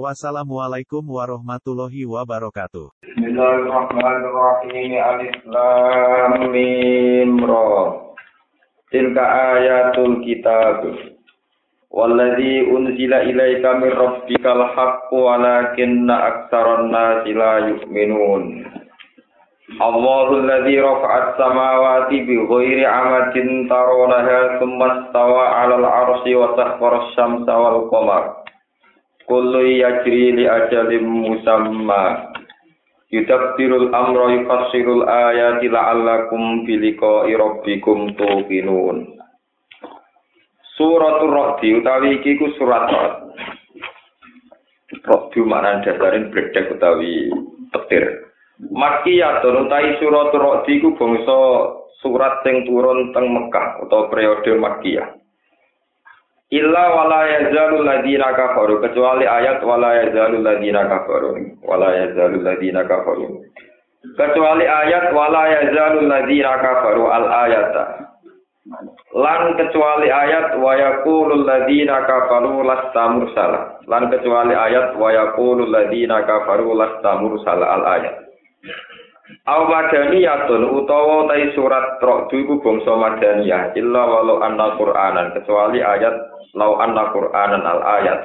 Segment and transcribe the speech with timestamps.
[0.00, 2.96] Wassalamualaikum warahmatullahi wabarakatuh.
[3.12, 4.96] Bismillahirrahmanirrahim.
[4.96, 6.32] Alif Lam.
[8.88, 9.24] Tilka
[9.60, 10.96] ayatul kitab.
[11.92, 18.64] Walladzi unzila ilaika min rabbikal haqqu walakinna aktsaran nasi la yu'minun.
[19.76, 27.52] Allahu alladzi rafa'at samawati bi ghairi amadin tarawnaha thumma istawa 'alal 'arsyi wa sakhkhara asy-syamsa
[27.52, 28.41] wal qamara
[29.26, 32.34] kullu yajri li ajalin musamma.
[33.12, 39.20] Yudabbirul amra yufassirul ayati la'allakum biliqa'i rabbikum tuqinun.
[40.80, 42.88] Suratul Ra'di utawi iki ku surat
[45.04, 47.28] Ra'di makna dasarin bledek utawi
[47.68, 48.32] petir.
[48.72, 51.38] Makkiyatun utawi suratul Ra'di ku bangsa
[52.00, 55.21] surat sing turun teng Mekah utawa periode Makkiyah
[56.52, 58.84] Illa wala yazalu ladina kafaru.
[58.84, 61.56] Kecuali ayat wala yazalu ladina kafaru.
[61.64, 63.40] Wala yazalu ladina kafaru.
[64.20, 67.08] Kecuali ayat wala yazalu ladina kafaru.
[67.08, 67.84] Al ayata.
[69.16, 73.80] Lan kecuali ayat wa yaqulul ladina kafaru lasta mursala.
[73.88, 77.64] Lan kecuali ayat wa yaqulul ladina kafaru lasta mursala.
[77.80, 78.16] Al ayat
[79.42, 86.14] Aw madaniyatun utawa tai surat Ra'du iku bangsa madaniyah illa walau anna Qur'anan kecuali ayat
[86.54, 88.22] lau anna Qur'anan al ayat.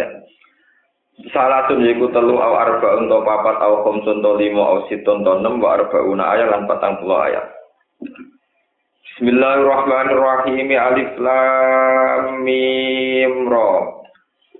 [1.33, 5.57] Salatun yiku telu aw arba'un to papat aw khamsun to lima aw situn to nem
[5.57, 7.45] wa arba'una ayat lan patang puluh ayat.
[9.17, 13.96] Bismillahirrahmanirrahim Alif Lam Mim Ra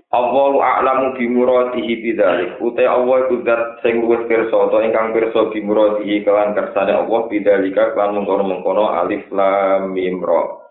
[0.08, 2.64] Allahu a'lamu bi muradihi bidzalik.
[2.64, 7.28] Uta Allah iku zat sing luwih pirsa utawa ingkang pirsa bi muradihi kelan kersane Allah
[7.28, 10.64] bidzalika kelan mengkono-mengkono alif lam mim ra.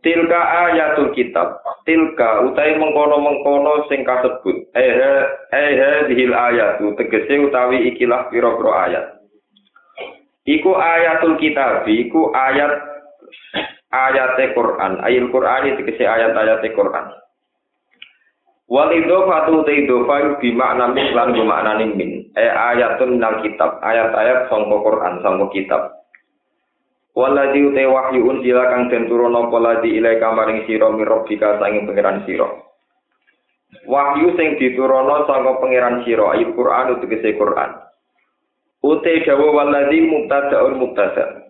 [0.00, 0.40] Tilka
[0.72, 1.60] ayatul kitab.
[1.84, 4.64] Tilka utai mengkono-mengkono sing kasebut.
[4.72, 4.96] Eh
[5.52, 9.04] eh dihil ayat tegese utawi ikilah pira-pira ayat.
[10.46, 12.80] Iku ayatul kitab, iku ayat
[13.92, 15.04] ayat Quran.
[15.04, 17.25] Ayat Quran tegese ayat-ayat Quran.
[18.66, 22.34] Wal idhofatu te idhofa bi makna min lan bi makna min.
[22.34, 25.82] E ayatun nang kitab, ayat-ayat sangka Quran, sangka kitab.
[27.16, 32.26] Waladhi ute wahyu unzila kang den turun apa ladi ilai kamaring sira mirobika sanging pangeran
[32.28, 32.44] sira.
[33.88, 37.70] Wahyu sing diturono sangka pangeran sira, ayat Quran utegese Quran.
[38.84, 41.45] Ute dawa waladhi mubtada'un mubtada'.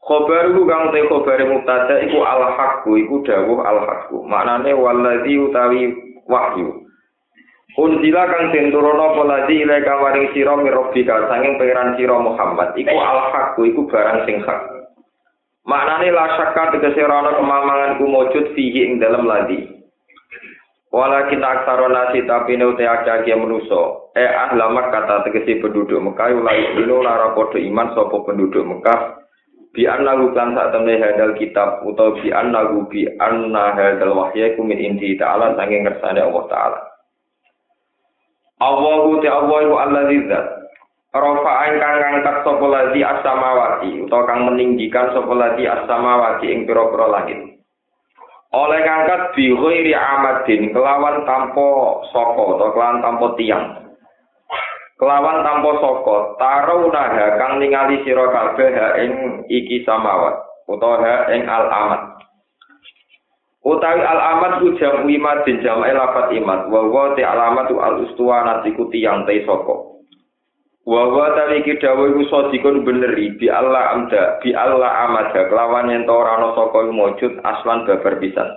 [0.00, 4.16] Khobar iku kang te khobar mubtada iku al haqqu iku dawuh al haqqu.
[4.24, 5.92] Maknane waladzi utawi
[6.24, 6.88] wahyu.
[7.76, 10.56] Unzila kang den turuna apa ladzi ilaika maring sira
[11.28, 14.60] sanging pangeran sira Muhammad iku al haqqu iku barang sing hak.
[15.68, 19.68] Maknane la syakka tegese ora kemamangan ku mujud fihi ing dalam ladzi.
[20.90, 24.10] Wala kita aksara nasi tapi ne ute akeh manusa.
[24.16, 26.34] Eh ahlamak kata tegese penduduk Mekah
[26.74, 29.20] dino lara padha iman sapa penduduk Mekah
[29.70, 34.66] bi annahu kan sak temne hadal kitab utawa bi annahu bi anna hadal wahya iku
[34.66, 36.80] min inti ta'ala sanging ngersane Allah taala.
[38.60, 40.46] Allahu ta Allahu allazi zat.
[41.10, 47.40] Rafa ingkang ngangkat sapa lazi as-samawati utawa kang meninggikan sapa lazi as-samawati ing pira-pira langit.
[48.54, 51.70] Oleh ngangkat bi ghairi amadin kelawan tanpa
[52.14, 53.89] saka utawa kelawan tanpa tiang
[55.00, 56.16] kelawan tanpa saka
[56.92, 58.68] naha kang ningali sira kabeh
[59.00, 59.12] ing
[59.48, 60.36] iki samawat
[60.68, 62.20] utawa ing al amat
[63.64, 68.04] utawi al amat ku jam imat din jam lafat imat wa wa te alamat al
[68.04, 69.88] ustuwa iku tiyang te saka.
[70.84, 75.92] Wa wa tali iki dawuh iku sadikun beneri bi Allah amda bi Allah amada kelawan
[75.92, 78.48] yen ora ana saka mujud aslan babar pisan.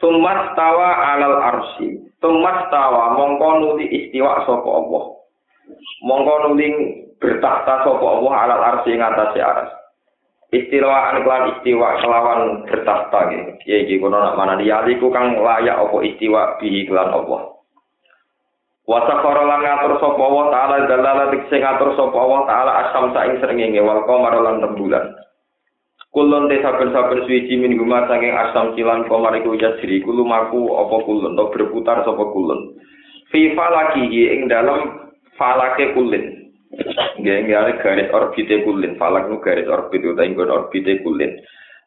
[0.00, 2.09] Tumas tawa alal arsi.
[2.20, 5.04] Tumas tawa mongko nuli istiwa sapa Allah.
[6.04, 6.68] Mongko nuli
[7.16, 9.72] bertahta sapa Allah alal arsi ing atase aras.
[10.52, 13.52] Istilawaan kelan istiwa kelawan bertahta gitu.
[13.64, 17.56] Ya iki kono nak mana dialiku kang layak apa istiwa bihi kelan Allah.
[18.84, 23.40] Wa sakhara lan ngatur sapa Allah taala dalala sing ngatur sapa Allah taala asam ing
[23.40, 25.08] srengenge wal qamar lan rembulan.
[26.10, 31.06] Kulon te saben-saben suci min guma saking asam cilan komar iku yasri kulu maku apa
[31.06, 32.74] kulon to berputar sapa kulon.
[33.30, 35.06] Fi falaki ing dalam
[35.38, 36.50] falake kulin.
[37.22, 41.38] Nggih nggih garis orbite kulin, falak nu garis orbit utawa inggon orbite kulin.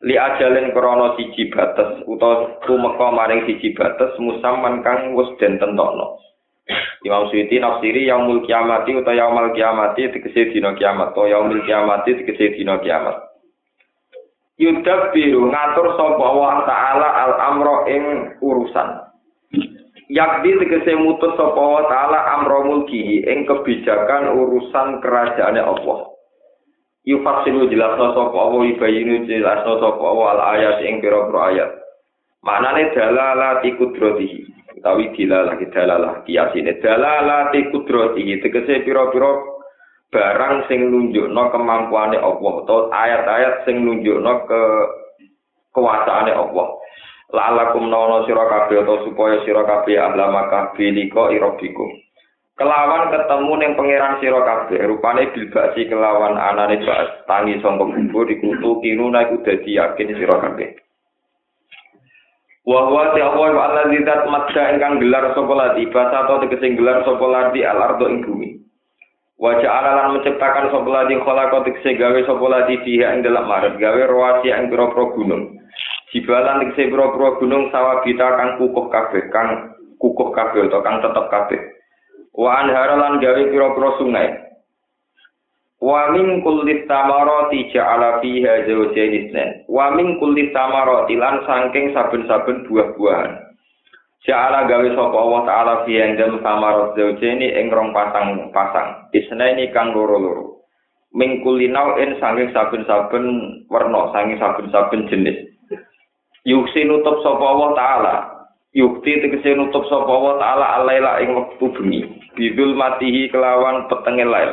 [0.08, 6.16] Li ajalin krana siji bates utawa tumeka maring siji bates musaman kang wis den tentokno.
[7.04, 12.56] Imam Suyuti nafsiri yaumul kiamati utawa yaumul kiamati tegese dina kiamat utawa yaumul kiamati tegese
[12.56, 13.33] dina kiamat.
[14.62, 18.90] Yudab biru ngatur sapa wa ta'ala al amro ing urusan.
[20.14, 26.14] Yakdi tegese mutus sapa wa ta'ala amro mulkihi ing kebijakan urusan kerajaane Allah.
[27.04, 31.72] Yufasilu jelasno sapa Allah ibayinu jelasno sapa Allah al ayat ing pira-pira ayat.
[32.46, 34.54] Maknane dalalati kudratihi.
[34.84, 39.53] utawi dilalah dalalah kiasine dalalah te kudrati tegese pira-pira
[40.14, 44.62] barang sing nunjukno kemampuane Allah atau ayat-ayat sing nunjukno ke
[45.74, 46.68] kuasaane Allah.
[47.34, 51.90] La'alakum nono sira kabeh atau supaya sira kabeh ahlama kabeh liko irabikum.
[52.54, 54.78] Kelawan ketemu ning pangeran sira kabeh.
[54.86, 60.78] Rupane bilbasi kelawan anane bas tangi sangka kubur dikutu kiruna iku dadi yakin sira kabeh.
[62.64, 65.84] Wa huwa ta'ala wa allazi zat ingkang gelar sapa ladi?
[65.92, 67.60] Basa atau tegese gelar sapa ladi?
[67.68, 68.63] Al ardo ing bumi.
[69.44, 74.72] Wa ja'ala lan menciptakan tegese gawe sapa ladi fiha ing dalam maret gawe rawasi ing
[74.72, 75.60] pira-pira gunung.
[76.16, 81.60] Jibalan tegese pira-pira gunung sawabita kang kukuh kabeh kang kukuh kabeh utawa kang tetep kabeh.
[82.32, 84.28] Wa anhara lan gawe pira-pira sungai.
[85.84, 89.68] Wa min kulli tamarati ja'ala fiha zawjayn isnan.
[89.68, 93.43] Wa min kulli tamarati lan saking saben-saben buah-buahan.
[94.24, 99.12] Ja'ala gawe sapa Allah taala fiha ing dalem tamarat zawjayn ing rong pasang-pasang.
[99.12, 100.64] Isnaini kang loro-loro.
[101.12, 103.26] Min kulli nau'in saking saben-saben
[103.68, 105.38] werna, saking saben-saben jenis.
[106.48, 108.16] Yuksi nutup sapa Allah taala.
[108.72, 112.08] Yukti tegese nutup sapa Allah taala alaila ing wektu bengi.
[112.40, 114.52] Bidul matihi kelawan petenge lail.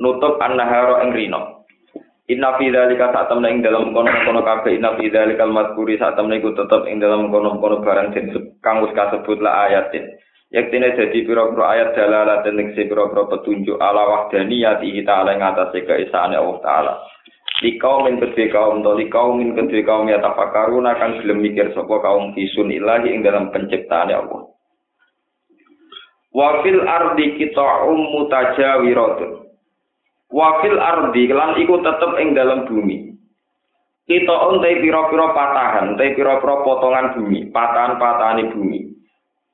[0.00, 1.59] nutup an-nahara ing rino.
[2.30, 6.86] Inna fi dzalika satamna ing dalam kono-kono kabeh inna fi dzalika al-madhkuri satamna iku tetep
[6.86, 8.30] ing dalam kono-kono barang sing
[8.62, 10.06] kang wis kasebut la ayatin.
[10.54, 16.38] Yaktine dadi pira-pira ayat dalalah dan ing pira-pira petunjuk ala wahdaniyati ta'ala ing atase keesaane
[16.38, 16.94] Allah taala.
[17.58, 21.38] Di kaum yang kedua kaum atau di kaum yang kedua kaum ya tafakarun akan belum
[21.42, 24.54] mikir sopo kaum fisun ilahi ing dalam penciptaan Allah.
[26.30, 29.49] Wafil ardi kita um mutajawiratun.
[30.30, 33.10] Wafil ardi lan iku tetep ing dalam bumi.
[34.10, 38.90] Kita ontai piro-piro patahan ontai piro-piro potongan bumi patahan-patahan bumi.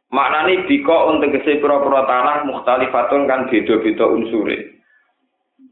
[0.09, 4.77] Maknane biko untuk kese piro-piro tanah mukhtalifatun kan beda-beda unsure.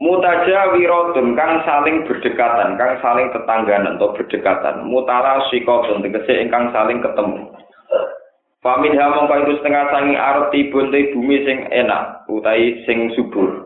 [0.02, 4.84] Mutaja wirotun kang saling berdekatan kang saling tetangganan atau berdekatan.
[4.84, 7.54] Mutara sikotun tegese ingkang saling ketemu.
[8.60, 13.63] Famin hamong kau itu setengah sangi arti buntai bumi sing enak, utai sing subur.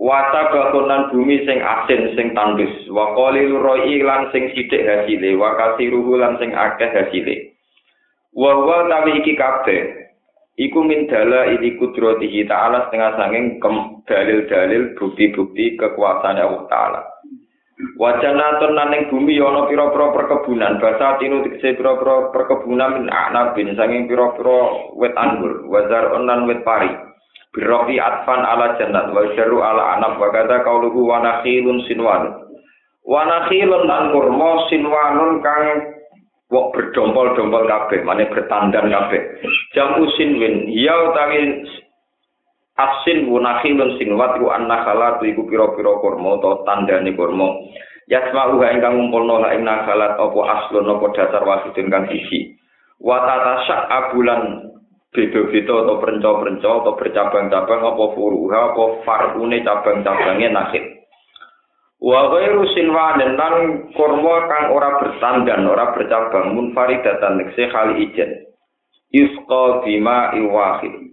[0.00, 6.16] Wata bakunan bumi sing asin sing tandus, wa roi lan sing sithik hasile, wa kasiruhu
[6.16, 7.52] lan sing akeh hasile.
[8.32, 10.00] Wa tawi iki kabeh
[10.56, 13.60] iku min dala ini kudratihi ta'ala setengah sanging
[14.08, 17.00] dalil-dalil bukti-bukti kekuasaan Allah Ta'ala.
[18.00, 24.92] Wajanatun naning bumi ana pira-pira perkebunan, basa tinu tegese pira-pira perkebunan min anabin sanging pira-pira
[24.96, 27.09] wit anggur, wazar onan wit pari.
[27.50, 32.46] Birofi atfan ala jannat wa jaru ala anak wa kata kauluhu wa nakhilun sinwan.
[33.02, 35.98] Wa nakhilun lan kurma sinwanun kang
[36.46, 39.22] wok berdompol-dompol kabeh, mane bertandan kabeh.
[39.74, 41.66] Jamu sinwin, ya utawi
[42.78, 47.50] asin wa nakhilun sinwat ku annakhalat iku pira-pira kurma utawa tandane kurma.
[48.06, 52.54] Yasma uha ingkang ngumpulno la ing nakhalat apa aslun apa dasar wasidun kang siji.
[53.02, 54.69] Wa tatasyak abulan
[55.10, 60.84] beda-beda atau perenco-perenco atau bercabang-cabang apa furuha apa farune cabang-cabange nakhil.
[62.00, 63.54] Wa ghairu sinwanin lan
[63.92, 68.48] kurma kang ora bertandan, ora bercabang munfaridatan nekse kali ijen.
[69.12, 71.12] Yusqa bima iwahid.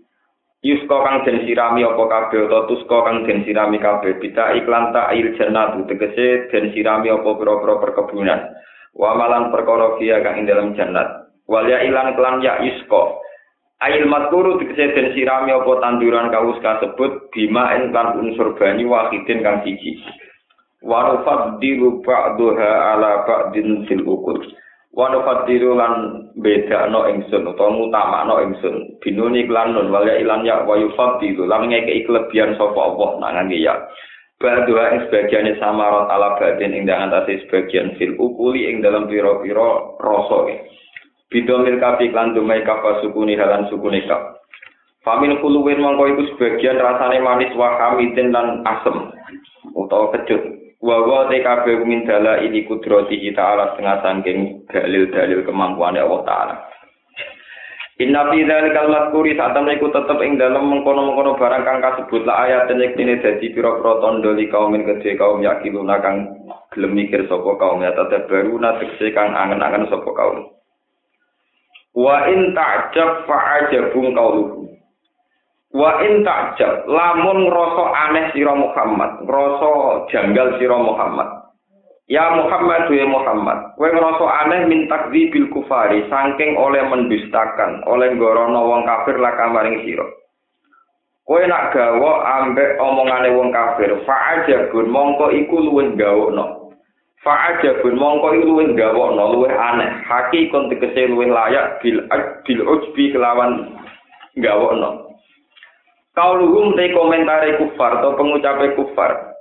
[0.63, 5.35] Yusqa kang den sirami apa kabeh utawa tusqa kang den sirami kabeh bita iklan ta'il
[5.35, 8.55] jannatu tegese den sirami apa pira-pira perkebunan.
[8.95, 11.33] Wa malan perkara kang ing dalam jannat.
[11.51, 13.26] Wal ya ilan kelan ya yusqa.
[13.77, 19.45] Ail matkuru dikese den sirami apa tanduran kawus kasebut bima en kan unsur banyu wahidin
[19.45, 20.01] kang siji.
[20.81, 24.41] Wa nufaddilu ba'daha ala ba'din fil ukul.
[24.97, 25.93] Wa nufaddilu lan
[26.41, 28.97] bedakno ingsun utawa ngutamakno ingsun.
[28.97, 33.77] Binuni lan nun wal ilan ya wa yufaddilu lan ngekeki kelebihan sapa Allah ngangge ya.
[34.41, 40.65] Ba'daha ing sebagian samarat ala ba'din ing dalam sebagian fil ukuli ing dalam piro-piro rasa.
[41.27, 44.39] Bidomil kafi klan dumai kafa sukuni halan sukuni kaf.
[45.03, 49.11] Famin kuluwin mongko iku sebagian rasane manis wa hamidin lan asem
[49.75, 50.39] utawa kecut.
[50.79, 56.55] Wa wa TKB min dala ini kudrati ta'ala setengah sangking dalil-dalil kemampuan Allah Ta'ala.
[57.97, 62.69] Inna fi dzalikal mazkuri satam iku tetep ing dalem mengkono-mengkono barang kang kasebut la ayat
[62.69, 66.29] ten yektine dadi pira-pira tandha li kaum kedhe kaum yakiluna kang
[66.69, 70.56] gelem mikir sapa kaum ya baru tegese kang angen-angen sapa kaum.
[71.97, 74.69] Wa in ta'jab fa'ajabun qauluhu.
[75.73, 81.25] Wa in ta'jab lamun ngrasa aneh sira Muhammad, ngrasa janggal sira Muhammad.
[82.05, 88.69] Ya Muhammad ya Muhammad, kowe ngrasa aneh min takdzibil kufari saking oleh mendustakan, oleh gorono
[88.69, 90.05] wong kafir lah kamaring sira.
[91.25, 96.56] Kowe nak gawa ambek omongane wong kafir, fa aja gun mongko iku luwih gawokno.
[97.25, 99.89] Fa aja gun mongko iku luwih gawokno, luwih aneh.
[100.05, 102.05] Haki kon tegese luwih layak bil
[102.45, 103.73] bil ujbi kelawan
[104.37, 105.17] gawokno.
[106.13, 109.33] Kauluhum te komentare kufar atau pengucape kufar.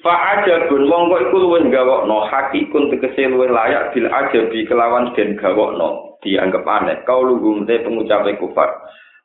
[0.00, 6.16] Fa ajabun mongko iku luwih gawokno hakikun tegese luwih layak bil ajabi kelawan den gawokno
[6.24, 8.72] dianggap aneh kauluhum te pengucape kufar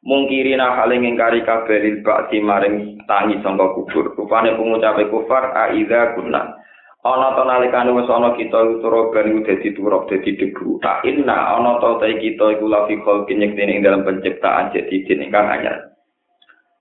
[0.03, 6.58] mungkirina hale ngingkari kabaril bakti maring tangi sangka kubur rupane pengucape kufar aiza kunna
[6.99, 10.83] ana to nalikane wis ana kita utara ben dadi turok dadi debu.
[10.83, 15.95] Tak inna ana to kita iku lafi khalqin ing dalam penciptaan jadi ingkang anyar.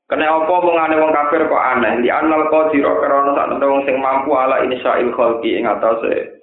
[0.08, 2.00] Kena apa mengane wong kafir kok aneh?
[2.00, 6.40] Di anal qadir karena sak wong sing mampu ala ini sa'il khalqi ing atase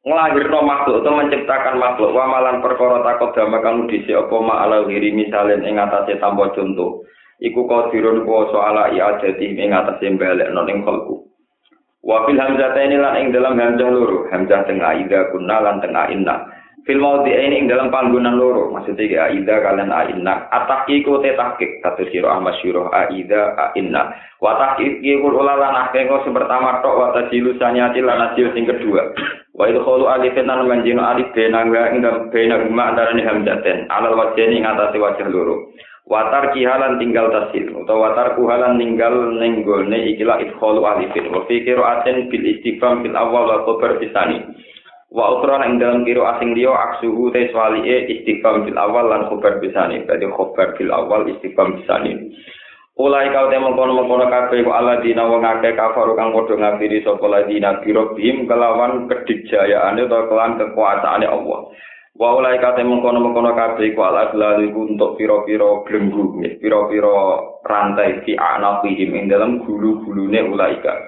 [0.00, 4.88] nglahirno makhluk atau menciptakan makhluk wa malan perkara takut dama kamu dhisik apa ma ala
[4.88, 7.06] wiri misalen ing atase tanpa contoh.
[7.40, 11.29] Iku qadirun kuwasa ala i'adati ing atase balekno ning khalqu
[12.00, 14.28] wa fil hamzataini lan ing dalam hamzah loro.
[14.32, 18.72] Hamzah tengah ida kunna lan tengah inna fil maudi ini ing dalam panggonan loro.
[18.72, 22.28] Maksudnya ya aida kalian aina ataki ku te tahkik kata siro
[22.60, 28.32] syuroh aida aina wa tahkik ku ulalan ahkengo sing pertama tok wa tajilu sanyati lan
[28.32, 29.12] asil sing kedua.
[29.52, 34.16] Wa itu kholu alifin nan manjino alif benangga ing dalam bena guma antarane hamzaten alal
[34.16, 35.68] wajeni ing atase wajah loro
[36.10, 42.26] watar kihalan tinggal tasil atau watar kuhalan tinggal nenggone ikilah idkholu alifin wa fi qira'atin
[42.26, 44.42] bil istifham bil awal wa khabar bisani
[45.10, 49.58] wa ukra ing dalam kiro asing liya aksuhu te swalike istiqam fil awal lan khobar
[49.58, 52.34] bisani berarti khobar fil awal istiqam bisani
[53.00, 57.00] Ulai kau temu kono mengkono kafe ku ala dina wong akeh kafaru kang padha ngafiri
[57.00, 61.58] sapa ladina biro bim kelawan kedikjayaane utawa kelan kekuasaane Allah.
[62.20, 67.16] Wa ulai kau temu kono mengkono kafe ku ala lalu untuk piro-piro belenggu, piro-piro
[67.64, 71.00] rantai fi anafihim ing dalam gulu-gulune ulaika.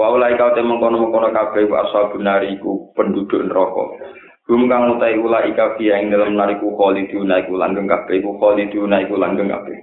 [0.00, 4.00] Wa ulai kau temeng kono kono kabeh wa ashabun nari iku penduduk neraka.
[4.48, 9.14] Hum kang utai ulai kabeh ing dalam nariku khalidun iku langgeng kabeh iku khalidun iku
[9.20, 9.76] langgeng kabeh.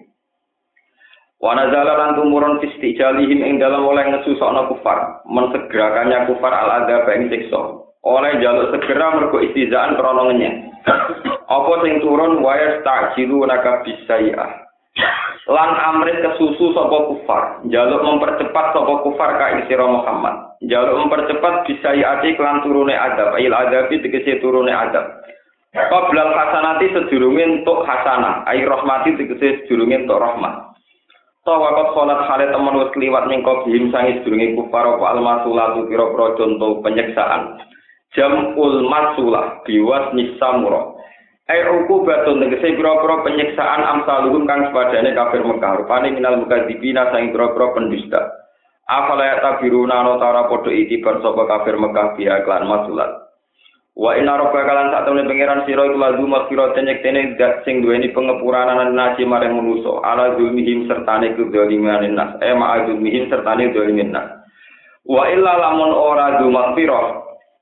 [1.37, 7.05] Wa nazala lan tumurun fi istijalihim ing dalam oleh ngesusokno kufar, mensegerakannya kufar al adzab
[7.13, 7.82] ing siksa.
[8.03, 10.75] Oleh jaluk segera mergo istizaan ngenyek.
[11.47, 14.51] Apa sing turun wa yastajilu naka bisai'ah.
[15.43, 17.43] lan amrit kesusu sapa kufar.
[17.71, 20.59] Jaluk mempercepat sapa kufar ka sira Muhammad.
[20.67, 23.39] Jaluk mempercepat bisa yati kelan turune adab.
[23.39, 25.23] Il adabi tegese turune adab.
[25.73, 28.43] Qablal hasanati sedurunge entuk hasanah.
[28.47, 30.75] Ai rahmati tegese sedurunge entuk rahmat.
[31.43, 36.39] Tawa wakot sholat hale temen wis kliwat ning bihim sangi sedurunge kufar apa almasulatu pira-pira
[36.39, 37.59] contoh penyeksaan
[38.13, 40.93] jamul masulah biwas nisamura
[41.43, 47.75] Ai batun tegese pira-pira penyiksaan amsaluhum kang sepadane kafir Mekah rupane minal mukadzibina sang pira-pira
[47.75, 48.31] pendusta.
[48.87, 53.27] Afala ya tabiruna no tara padha itibar sapa kafir Mekah biya klan masulat.
[53.91, 56.25] Wa inna rabbaka kalan sak temene pangeran sira iku lazu
[56.73, 62.55] tenyek tene dat sing duweni pengepuranan nasi maring manusa ala zulmihim sertane kedzaliman nas e
[62.55, 64.47] ma zulmihim sertane dzalimin nas.
[65.03, 66.47] Wa illa lamun ora du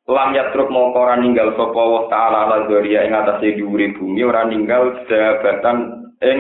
[0.09, 4.47] lam yatruk mongko ora ninggal sapa wa taala la doria ing atase dhuwure bumi ora
[4.49, 6.39] ninggal jabatan ing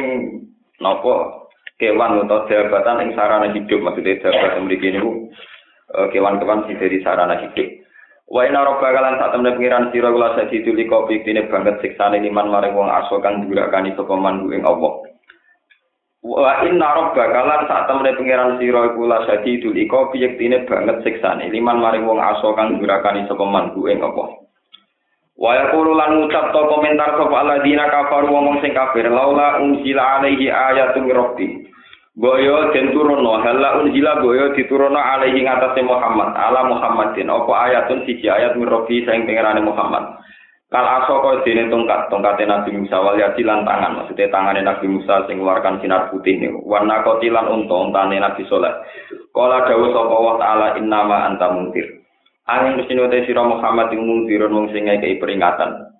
[0.81, 1.45] napa?
[1.77, 3.81] Kewan utawa jabatan ing sarana hidup.
[3.81, 5.29] Maksudnya jabatan mriki niku
[5.97, 7.69] eh, kewan-kewan sing dari sarana hidup.
[8.31, 12.23] Wa inna rabba kalan sak temne pengiran sira kula sadi tuli kopi dene banget siksane
[12.23, 15.10] liman maring wong aso kang durakani sapa mandu ing Allah.
[16.21, 21.49] Wa inna rabbaka lan sak temene pangeran sira iku la sadidul iqabi yektine banget siksane
[21.49, 24.29] liman maring wong aso kang durakani sapa manku ing apa.
[25.33, 30.45] Wa yaqulu lan ngucap to komentar sapa alladzina kafaru wong sing kafir laula unzila alaihi
[30.45, 31.65] ayatun rabbi.
[32.13, 38.29] Boyo den turono hala unzila boyo diturono alaihi ngatasé Muhammad ala Muhammadin apa ayatun siji
[38.29, 40.21] ayat min rabbi sing pangerane Muhammad.
[40.71, 44.87] Kal aso kaya dene tongkat, tongkate Nabi Musa wal yadi lan tangan, maksudnya tangane Nabi
[44.87, 46.63] Musa sing ngeluarkan sinar putih niku.
[46.63, 48.71] Warna kotilan unta untane Nabi Saleh.
[49.35, 51.83] Kala dawuh sapa Allah taala innama anta muntir.
[52.47, 55.91] Angin mesti te sira Muhammad ing muntir wong sing ngekeki peringatan.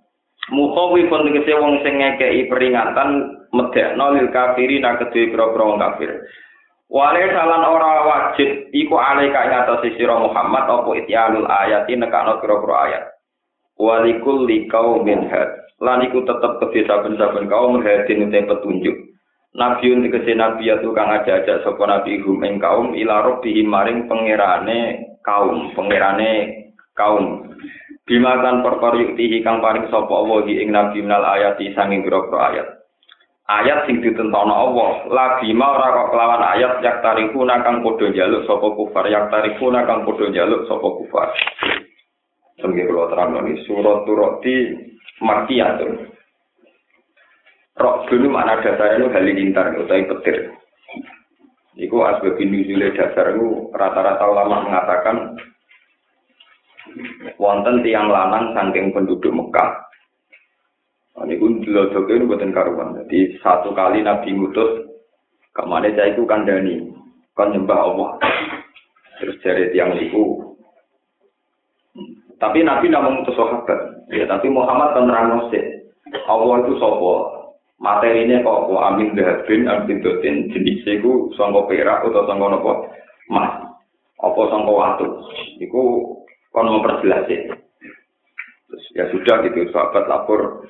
[0.55, 6.15] Mukhawifun tegese wong sing ngekeki peringatan medekno lil kafirin kedue pira-pira wong kafir.
[6.87, 12.75] Wale salan ora wajib iku alaika ing atase sira Muhammad apa ityalul ayati nekano pira-pira
[12.87, 13.03] ayat.
[13.81, 18.93] Walikul likau minhat lan iku tetep kedhe saben-saben kaum hadin utek petunjuk.
[19.51, 24.07] Nabiun dikese nabi ya tukang aja-aja sapa nabi hum ing kaum ila rabbihim maring
[25.25, 26.31] kaum pangerane
[26.95, 27.51] kaum.
[28.07, 29.11] Bimakan perkara
[29.43, 32.67] kang paring sapa Allah ing nabi minal ayati sanging pira ayat.
[33.51, 38.47] Ayat sing ditentono Allah la bima ora kok kelawan ayat yak tarikuna kang padha njaluk
[38.47, 41.27] sapa kufar yak tarikuna kang padha njaluk sapa kufar
[42.61, 44.55] Sengge kalau terang ini surat turoti
[45.81, 45.91] tuh.
[47.81, 50.53] Rok dulu mana dasarnya itu halilintar atau petir.
[51.81, 55.33] Iku asbab nuzule dasar itu rata-rata ulama mengatakan
[57.41, 59.71] wonten tiang lanang saking penduduk Mekah.
[61.11, 62.95] Nah, ini pun dilodoke ini buatan karuan.
[63.03, 64.87] Jadi satu kali Nabi ngutus
[65.51, 66.87] ke mana saya itu kandani,
[67.35, 68.11] kan nyembah Allah.
[69.19, 70.40] Terus jari tiang itu
[72.41, 73.79] Tapi Nabi tidak mengutus sahabat.
[74.09, 75.45] Ya, tapi Muhammad kan terang
[76.25, 77.13] Allah itu sopo.
[77.81, 82.71] Materinya kok kok amin dahabin, amin dotin, jenisnya itu sangka perak atau sangka nopo
[83.29, 83.49] mas.
[84.21, 85.07] Apa sangka watu.
[85.57, 85.81] Itu
[86.53, 90.69] kan memperjelas Terus, ya sudah gitu, sahabat lapor.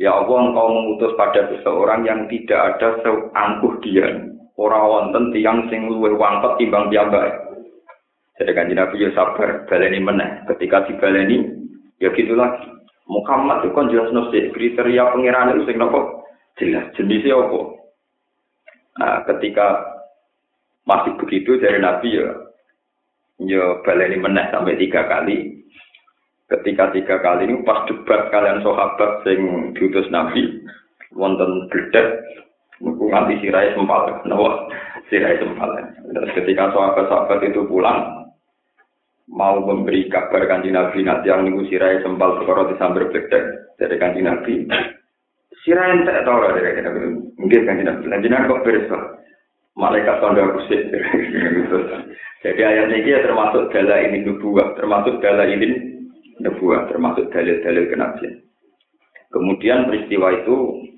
[0.00, 4.08] Ya Allah, engkau mengutus pada seseorang yang tidak ada seangkuh dia.
[4.56, 7.49] Orang wonten tiang sing luwe wangkot timbang piyambak.
[8.40, 10.48] Jadi kan Nabi ya sabar, baleni meneh.
[10.48, 11.44] Ketika dibaleni,
[12.00, 12.72] ya gitu lagi.
[13.04, 16.24] Muhammad itu kan jelas nasi kriteria pengiran itu sing nopo
[16.56, 17.60] jelas jenisnya apa.
[18.96, 19.68] Nah, ketika
[20.88, 22.30] masih begitu dari Nabi ya,
[23.44, 25.60] ya baleni meneh sampai tiga kali.
[26.48, 30.64] Ketika tiga kali ini pas debat kalian sahabat sing diutus Nabi,
[31.12, 32.24] wonten bledak,
[32.80, 33.12] Niku
[33.44, 34.64] sirai sempal, nawa
[35.12, 35.68] sirai sempal.
[36.16, 38.19] Terus ketika sahabat-sahabat itu pulang,
[39.30, 43.44] mau memberi kabar kanji Nabi nanti yang niku sirai sempal perkara disambar bledek
[43.78, 44.54] dari kanji Nabi.
[45.62, 46.98] Sirai entek tau ora dari kanji Nabi.
[47.38, 48.04] Mungkin kanji Nabi.
[48.10, 48.90] Lanjut kok beres
[49.78, 50.82] Malaikat tanda kusik.
[52.44, 55.76] Jadi ayat ini ya termasuk dala ini nubuah, termasuk dala ini
[56.40, 58.40] nubuah, termasuk dalil-dalil kenabian.
[59.30, 60.56] Kemudian peristiwa itu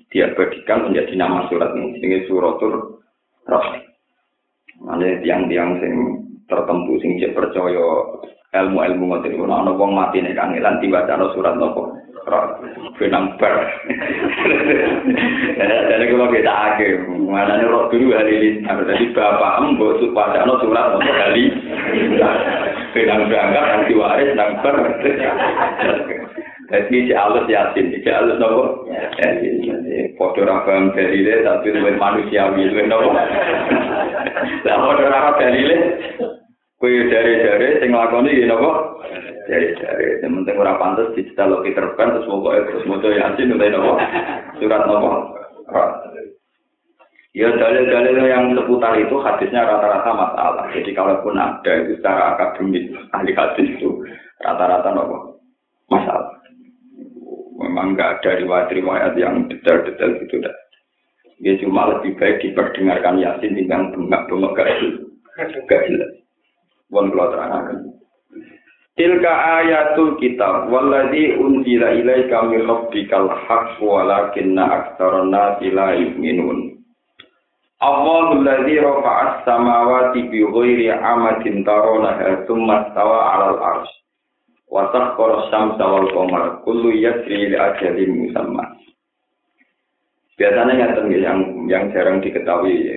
[0.09, 3.03] diabadikan menjadi nama surat ini, suratul
[3.45, 3.83] Rahim.
[4.87, 5.93] Ada tiang-tiang sing
[6.53, 7.81] tertentu sing cek percaya
[8.53, 11.97] ilmu-ilmu ngoten iku ana wong mati nek kangelan diwacana surat nopo?
[13.01, 13.67] Benang dan
[16.07, 21.01] kalau kita ake mana nih roh dulu hari ini tadi bapak embo no surat nopo?
[21.01, 21.49] Kali
[22.93, 24.77] benang berangkat nanti waris nang bar
[26.73, 28.85] Jadi si alus yasin, si alus nopo.
[30.15, 33.17] Foto rafam dalile tapi luwih manusiawi luwih nopo.
[34.63, 35.75] Lah foto rafam dalile
[36.83, 38.99] Kue dari-dari sing nglakoni ya napa?
[39.47, 40.19] Dari-dari.
[40.19, 44.03] Yang penting ora pantes dicetak Peter Pan terus pokoke terus moto Yasin utai napa?
[44.59, 45.11] Surat napa?
[47.31, 50.67] Ya dalil-dalil yang seputar itu hadisnya rata-rata masalah.
[50.75, 54.03] Jadi kalaupun ada itu secara akademis ahli hadis itu
[54.43, 55.39] rata-rata nopo
[55.87, 56.35] masalah.
[57.63, 60.55] Memang nggak ada riwayat-riwayat yang detail-detail gitu dah.
[61.39, 64.51] Ya cuma lebih baik diperdengarkan Yasin tinggal bengak-bengak
[65.63, 66.22] gak jelas.
[66.93, 67.93] Wong kula terangaken.
[68.93, 76.77] Tilka ayatul kitab walladzi unzila ilaika min rabbikal haqq walakinna aktsaran nasi la yu'minun.
[77.81, 83.97] Allahul ladzi rafa'as samawati bi ghairi amadin tarawnaha tsumma stawa 'alal 'arsy.
[84.69, 88.77] Wa sakhkhara asy-syamsa wal qamara kullu yajri li ajalin musamma.
[90.37, 92.93] Biasanya yang yang jarang diketahui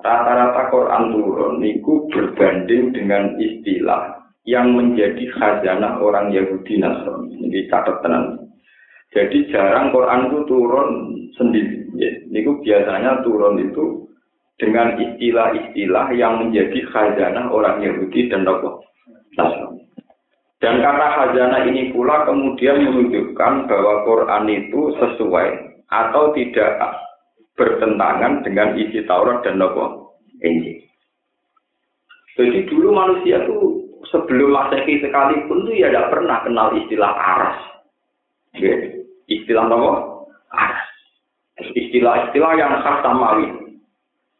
[0.00, 7.34] rata-rata Quran turun niku berbanding dengan istilah yang menjadi khazanah orang Yahudi Nasrani.
[7.34, 8.46] Ini catatan.
[9.10, 10.88] Jadi jarang Quran itu turun
[11.34, 11.88] sendiri.
[11.98, 12.10] Ya.
[12.30, 14.06] Niku biasanya turun itu
[14.56, 19.82] dengan istilah-istilah yang menjadi khazanah orang Yahudi dan Nasrani.
[20.56, 25.48] Dan karena khazanah ini pula kemudian menunjukkan bahwa Quran itu sesuai
[25.90, 26.96] atau tidak
[27.56, 29.82] bertentangan dengan isi Taurat dan Nabi
[30.44, 30.84] Injil.
[32.36, 33.80] Jadi dulu manusia tuh
[34.12, 37.58] sebelum masehi sekalipun tuh ya tidak pernah kenal istilah aras.
[39.26, 39.92] Istilah apa?
[40.52, 40.84] Aras.
[41.56, 43.48] Istilah-istilah yang khas samawi.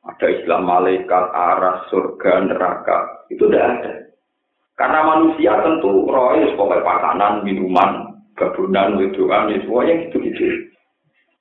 [0.07, 3.27] Ada istilah malaikat, aras, surga, neraka.
[3.33, 3.93] Itu tidak ada.
[4.77, 10.66] Karena manusia tentu roh itu sebagai makanan, minuman, gabunan, wedoan, ya semuanya gitu-gitu.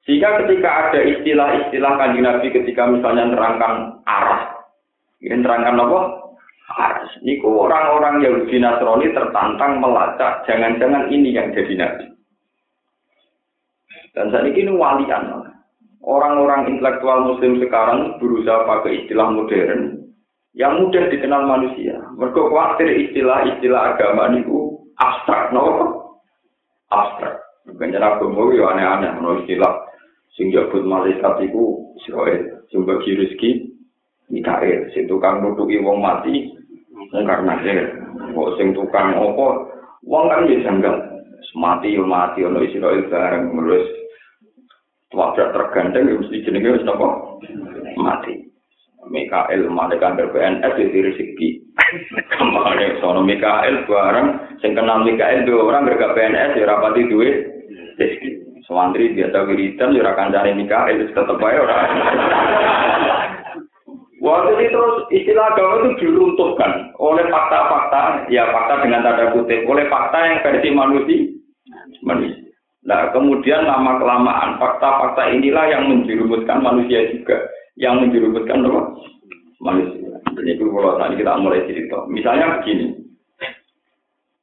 [0.05, 4.53] Sehingga ketika ada istilah-istilah kanji Nabi ketika misalnya nerangkan arah,
[5.17, 5.99] ini nerangkan apa?
[6.77, 7.09] Aras.
[7.25, 12.05] Ini orang-orang Yahudi Nasrani tertantang melacak, jangan-jangan ini yang jadi Nabi.
[14.13, 15.51] Dan saat ini walian.
[16.05, 20.05] Orang-orang intelektual muslim sekarang berusaha pakai istilah modern
[20.53, 21.97] yang mudah dikenal manusia.
[22.13, 25.65] Mereka khawatir istilah-istilah agama itu abstrak, no?
[26.93, 27.41] Abstrak.
[27.65, 29.73] Bukan agama itu aneh-aneh, no istilah
[30.35, 32.67] sing jabut malaikat iku Israel.
[32.69, 33.51] Sing bagi rezeki
[34.31, 34.91] Mikael.
[34.91, 36.51] Sing tukang nutuki wong mati
[37.15, 37.55] karena
[38.35, 39.71] kok sing tukang opo
[40.03, 40.95] wong kan ya janggal.
[41.55, 43.87] Mati yo mati ono Israel bareng terus
[45.15, 47.39] wabrak terganteng ya mesti jenenge wis napa?
[47.95, 48.43] Mati.
[49.07, 51.49] Mikael malaikat PNS itu rezeki
[52.35, 54.59] kemarin sono Mikael bareng.
[54.59, 57.35] Sing kenal Mikael dua orang berkat PNS ya rapati duit
[57.95, 61.89] rezeki Sewantri biasa wiridan, cari nikah, itu tetap aja orang.
[64.25, 69.85] Waktu ini terus istilah agama itu diruntuhkan oleh fakta-fakta, ya fakta dengan tanda kutip, oleh
[69.85, 71.29] fakta yang versi manusia.
[72.01, 72.41] manusia.
[72.89, 77.37] Nah, kemudian lama kelamaan fakta-fakta inilah yang menjerumuskan manusia juga,
[77.77, 78.81] yang menjerumuskan apa?
[79.61, 80.09] manusia.
[80.33, 81.97] Jadi kalau tadi kita mulai cerita.
[82.09, 83.04] Misalnya begini,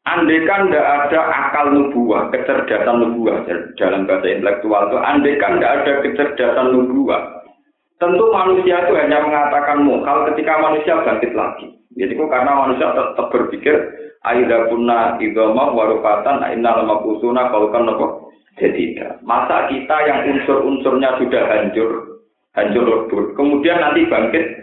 [0.02, 3.46] Andaikan tidak ada akal nubuah, kecerdasan nubuah
[3.78, 7.46] dalam bahasa intelektual itu, andaikan tidak ada kecerdasan nubuah,
[8.02, 11.70] tentu manusia itu hanya mengatakan mukal ketika manusia bangkit lagi.
[11.94, 13.76] Jadi kok karena manusia tetap berpikir
[14.22, 21.18] aida punna idoma warufatan inna lama kusuna kalau kan nopo jadi masa kita yang unsur-unsurnya
[21.18, 21.90] sudah hancur
[22.54, 24.61] hancur lebur kemudian nanti bangkit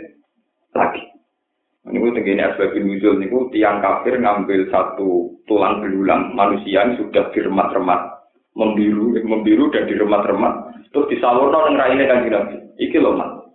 [1.90, 8.30] ini begini asbabun nuzul niku tiang kafir ngambil satu tulang belulang manusia yang sudah diremat-remat
[8.54, 10.54] membiru membiru dan diremat-remat
[10.94, 12.58] terus disalurno nang raine kan Nabi.
[12.80, 13.52] Iki lho mat.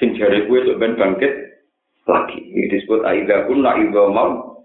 [0.00, 1.32] Sing jare kuwe ben bangkit
[2.08, 2.38] lagi.
[2.40, 3.76] Ini disebut aida kunna
[4.10, 4.64] mau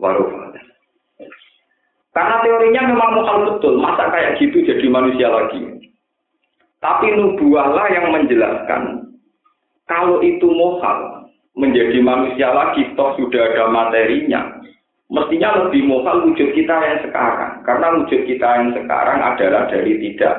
[0.00, 0.54] warufa.
[2.12, 5.64] Karena teorinya memang mukal betul, masa kayak gitu jadi manusia lagi.
[6.84, 9.16] Tapi nubuahlah yang menjelaskan
[9.88, 11.21] kalau itu mohal,
[11.56, 14.62] menjadi manusia lagi, toh sudah ada materinya.
[15.12, 17.60] Mestinya lebih mohal wujud kita yang sekarang.
[17.68, 20.34] Karena wujud kita yang sekarang adalah dari tidak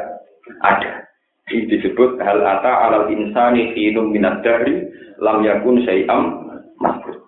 [0.65, 1.05] ada.
[1.53, 4.89] Ini disebut hal ata alal insani hinum minat dari
[5.21, 6.49] lam yakun syai'am
[6.81, 7.21] makhluk.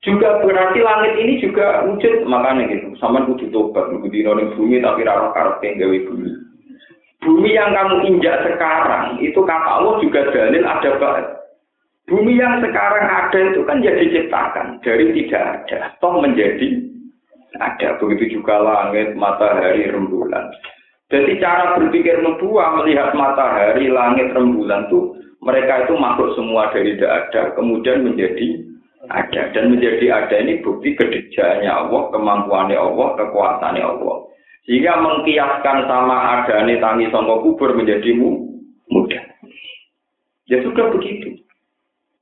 [0.00, 2.96] Juga berarti langit ini juga wujud makanya gitu.
[2.96, 6.30] Sama kudu tobat, kudu dino bumi tapi rara karep gawe bumi.
[7.20, 10.90] Bumi yang kamu injak sekarang itu kata Allah juga dalil ada
[12.10, 16.82] Bumi yang sekarang ada itu kan jadi diciptakan dari tidak ada, toh menjadi
[17.62, 18.02] ada.
[18.02, 20.50] Begitu juga langit, matahari, rembulan.
[21.06, 27.30] Jadi cara berpikir nubuah melihat matahari, langit, rembulan itu mereka itu makhluk semua dari tidak
[27.30, 28.58] ada, kemudian menjadi
[29.08, 34.16] ada dan menjadi ada ini bukti kedejanya Allah, kemampuannya Allah, kekuasaannya Allah.
[34.66, 38.12] Sehingga mengkiaskan sama ada nih tangi songkok kubur menjadi
[38.90, 39.24] mudah.
[40.50, 41.38] Ya sudah begitu.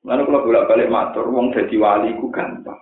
[0.08, 2.80] Lalu kalau bolak balik matur, wong jadi wali ku gampang.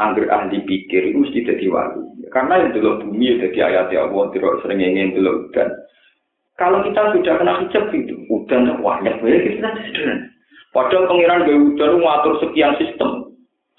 [0.00, 2.00] Angger ahli pikir itu mesti jadi wali.
[2.32, 5.68] Karena yang dulu bumi ya jadi ayat ya Allah, tidak sering ingin dulu udan.
[6.56, 10.26] Kalau kita sudah kena hijab itu, udan banyak banyak kita sederhana.
[10.72, 13.10] Padahal pengiran gaya udan ngatur sekian sistem.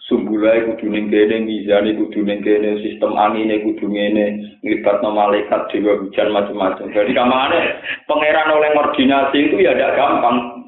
[0.10, 6.02] Sumbulai kudu ning kene, mizane kudu ning kene, sistem angine kudu ngene, nglibatno malaikat dewa
[6.02, 6.90] hujan macam-macam.
[6.90, 7.62] Jadi kamane
[8.10, 10.59] pangeran oleh koordinasi itu ya tidak gampang.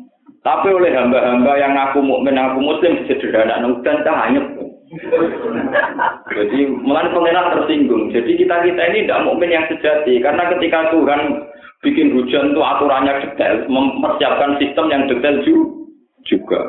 [0.42, 4.42] Tapi oleh hamba-hamba yang aku mukmin, aku muslim sederhana, dan hanya
[6.28, 8.12] Jadi mulai pengenalan tersinggung.
[8.12, 11.48] Jadi kita kita ini tidak mukmin yang sejati, karena ketika Tuhan
[11.86, 15.40] bikin hujan itu aturannya detail, mempersiapkan sistem yang detail
[16.26, 16.62] juga.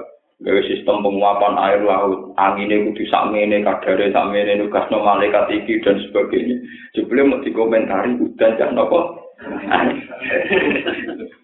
[0.42, 6.02] Gawe sistem penguapan air laut, anginnya kudu sakmene, kadare sakmene, nugas no malaikat iki dan
[6.02, 6.58] sebagainya.
[6.98, 9.00] Sebelum mau dikomentari hujan jangan apa.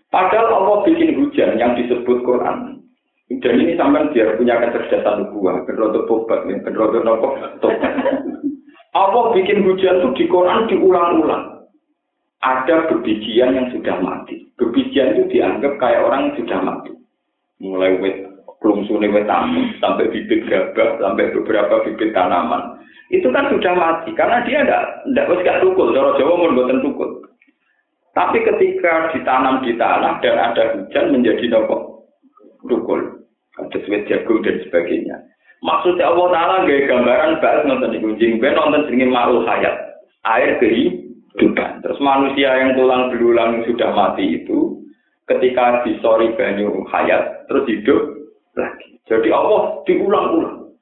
[0.08, 2.80] Padahal Allah bikin hujan yang disebut Quran.
[3.28, 7.92] Dan ini sampai biar punya kecerdasan nubuah, kerotok tobat, kerotok nopo tobat.
[8.96, 11.68] Allah bikin hujan itu di Quran diulang-ulang.
[12.40, 14.48] Ada bebijian yang sudah mati.
[14.56, 16.90] Bebijian itu dianggap kayak orang yang sudah mati.
[17.60, 18.16] Mulai wet,
[18.64, 19.28] belum sunai wet
[19.82, 22.80] sampai bibit gabah, sampai beberapa bibit tanaman.
[23.08, 26.84] itu kan sudah mati karena dia tidak tidak wis gak tukul, cara Jawa mun mboten
[26.84, 27.24] tukul.
[28.18, 32.02] Tapi ketika ditanam di tanah dan ada hujan menjadi nopo
[32.66, 32.98] tukul,
[33.54, 35.22] ada sweet jagung dan sebagainya.
[35.62, 40.02] Maksudnya Allah Taala gaya gambaran bahas nonton di kucing, ben nonton sini makhluk hayat,
[40.34, 41.78] air kehidupan.
[41.86, 44.82] Terus manusia yang tulang belulang sudah mati itu,
[45.30, 48.02] ketika disori banyu hayat, terus hidup
[48.58, 48.98] lagi.
[49.06, 50.74] Jadi Allah diulang-ulang.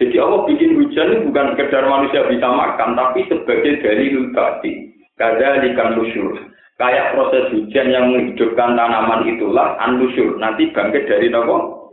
[0.00, 4.88] Jadi Allah bikin hujan bukan sekedar manusia bisa makan, tapi sebagai dalil bati.
[5.20, 6.47] Kada ikan lusyur.
[6.78, 10.38] Kayak proses hujan yang menghidupkan tanaman itulah anlusyur.
[10.38, 11.90] Nanti bangkit dari nopo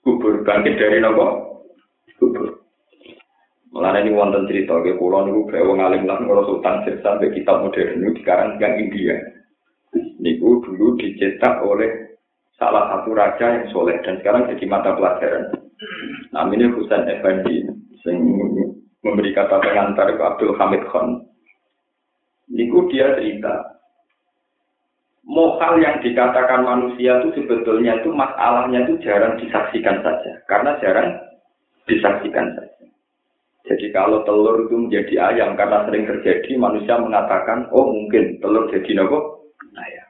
[0.00, 0.40] kubur.
[0.48, 1.60] Bangkit dari nopo
[2.16, 2.64] kubur.
[3.74, 8.00] Mulane ini wonten cerita ke pulau niku gawe ngalim lah ngurus utang sampai kitab modern
[8.00, 9.18] ini sekarang yang India.
[10.22, 12.16] Niku dulu dicetak oleh
[12.54, 15.52] salah satu raja yang soleh dan sekarang jadi mata pelajaran.
[16.30, 17.66] Namanya Husain Effendi
[18.06, 18.18] yang
[19.02, 21.26] memberi kata pengantar ke Abdul Hamid Khan.
[22.46, 23.73] Niku dia cerita,
[25.24, 31.16] Mokal yang dikatakan manusia itu sebetulnya itu masalahnya itu jarang disaksikan saja, karena jarang
[31.88, 32.84] disaksikan saja.
[33.64, 39.00] Jadi kalau telur itu menjadi ayam karena sering terjadi, manusia mengatakan, oh mungkin telur jadi
[39.00, 40.08] nopo ayam.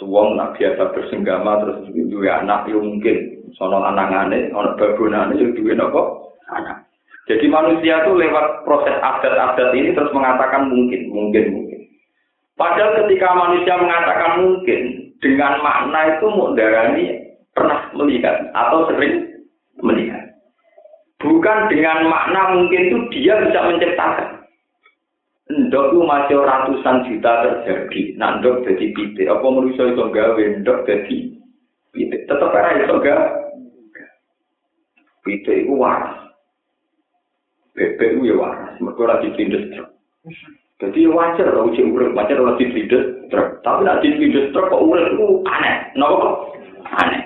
[0.00, 5.76] Suwong nak biasa bersenggama terus juga anak, ya mungkin sono anangane, ono babonane yo duwe
[5.76, 6.02] napa?
[6.52, 6.86] Anak.
[7.26, 11.65] Jadi manusia itu lewat proses adat-adat ini terus mengatakan mungkin, mungkin, mungkin.
[12.56, 14.80] Padahal ketika manusia mengatakan mungkin,
[15.20, 17.06] dengan makna itu mudarani
[17.52, 19.44] pernah melihat atau sering
[19.80, 20.24] melihat.
[21.20, 24.44] Bukan dengan makna mungkin itu dia bisa menciptakan.
[25.46, 28.18] Ndok itu masih ratusan juta terjadi.
[28.18, 29.30] Nah, ndok jadi pitik.
[29.30, 31.16] Apa manusia itu gawe ndok jadi
[31.94, 32.20] pitik.
[32.26, 33.28] Tetap ada itu gawe.
[35.22, 36.34] Pitik itu waras.
[37.76, 38.74] Bebek itu ya waras.
[38.80, 39.28] Mereka lagi.
[40.76, 43.64] Jadi wajar kalau uji urip, wajar kalau ditindas truk.
[43.64, 45.74] Tapi nak ditindas truk kok urip itu aneh.
[45.96, 46.34] Kenapa kok?
[47.00, 47.22] Aneh.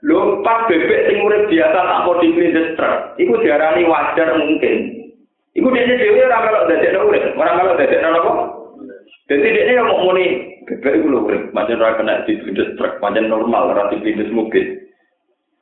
[0.00, 2.96] Lho pas bebek sing urip biasa tak mau ditindas truk.
[3.20, 4.76] Iku diarani wajar mungkin.
[5.52, 8.32] Iku dia dewe ora melok dadekno urip, ora melok dadekno napa?
[9.26, 13.28] Jadi dia yang mau muni bebek itu lho urip, macam ora kena ditindas truk, macam
[13.28, 14.72] normal, ora ditindas mobil.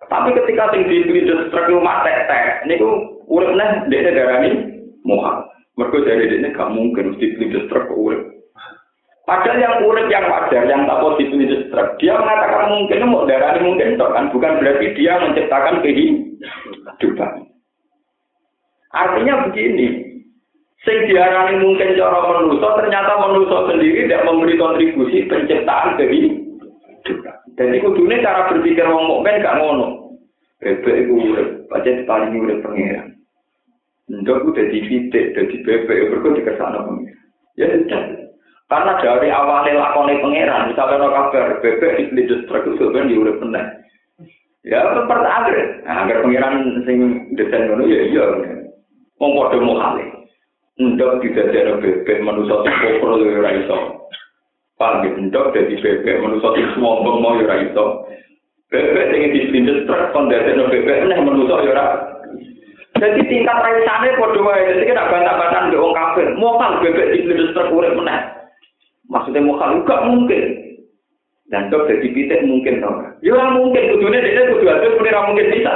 [0.07, 4.51] Tapi ketika sing dibeli truk rumah tek-tek, niku urip neh dhekne darani
[5.03, 5.51] muhal.
[5.75, 8.23] Mergo dari dhekne gak mungkin mesti beli truk urip.
[9.25, 13.65] Padahal yang urip yang wajar, yang tak mau dibeli truk, dia mengatakan mungkin mau darani
[13.65, 17.33] mungkin toh kan, bukan berarti dia menciptakan kehidupan.
[18.95, 19.87] Artinya begini,
[20.85, 27.35] sing diarani mungkin cara manusia ternyata manusia sendiri tidak memberi kontribusi penciptaan kehidupan.
[27.55, 30.19] Dan itu dunia cara berpikir wong mukmin gak ngono.
[30.61, 33.14] Bebek itu urip, pancen paling urip pangeran.
[34.05, 37.17] Ndok ku dadi titik, dadi bebek, berku dikesana pengiran.
[37.57, 37.99] Ya, ya.
[38.69, 43.67] Karena dari awalnya lakoni pengiran, misalnya no kabar, bebek di pelidus truk, sebenarnya dia udah.
[44.65, 45.57] Ya, seperti akhir.
[45.85, 46.99] Nah, agar pengiran sing
[47.37, 48.25] desain ngono ya iya.
[49.21, 50.05] Mengkodoh mau kali.
[50.81, 53.79] Ndok di dadi bebek, manusia itu kopro, ya iso.
[54.77, 58.05] Paham, ndok dadi bebek, manusia itu sombong mau ya iso.
[58.69, 62.14] Bebek ingin di pelidus truk, kondisi bebek, ini manusia ya raiso.
[62.95, 66.27] Jadi tingkat raisane podo wae, jadi kena bantah-bantahan di orang kafir.
[66.39, 68.23] Mokal bebek truk urip meneh.
[69.11, 70.43] Maksudnya mokal juga mungkin.
[71.51, 73.03] Dan dok jadi pitik mungkin tau.
[73.21, 75.73] Ya ora mungkin, kudune dia kudu hasil pun ora mungkin bisa.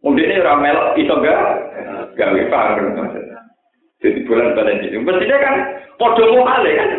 [0.00, 1.40] Mungkin ora melok iso gak?
[2.16, 2.96] Gawe paham
[4.00, 4.96] Jadi bulan balen ini.
[5.02, 5.54] Mestinya kan
[6.00, 6.90] podo mokal kan.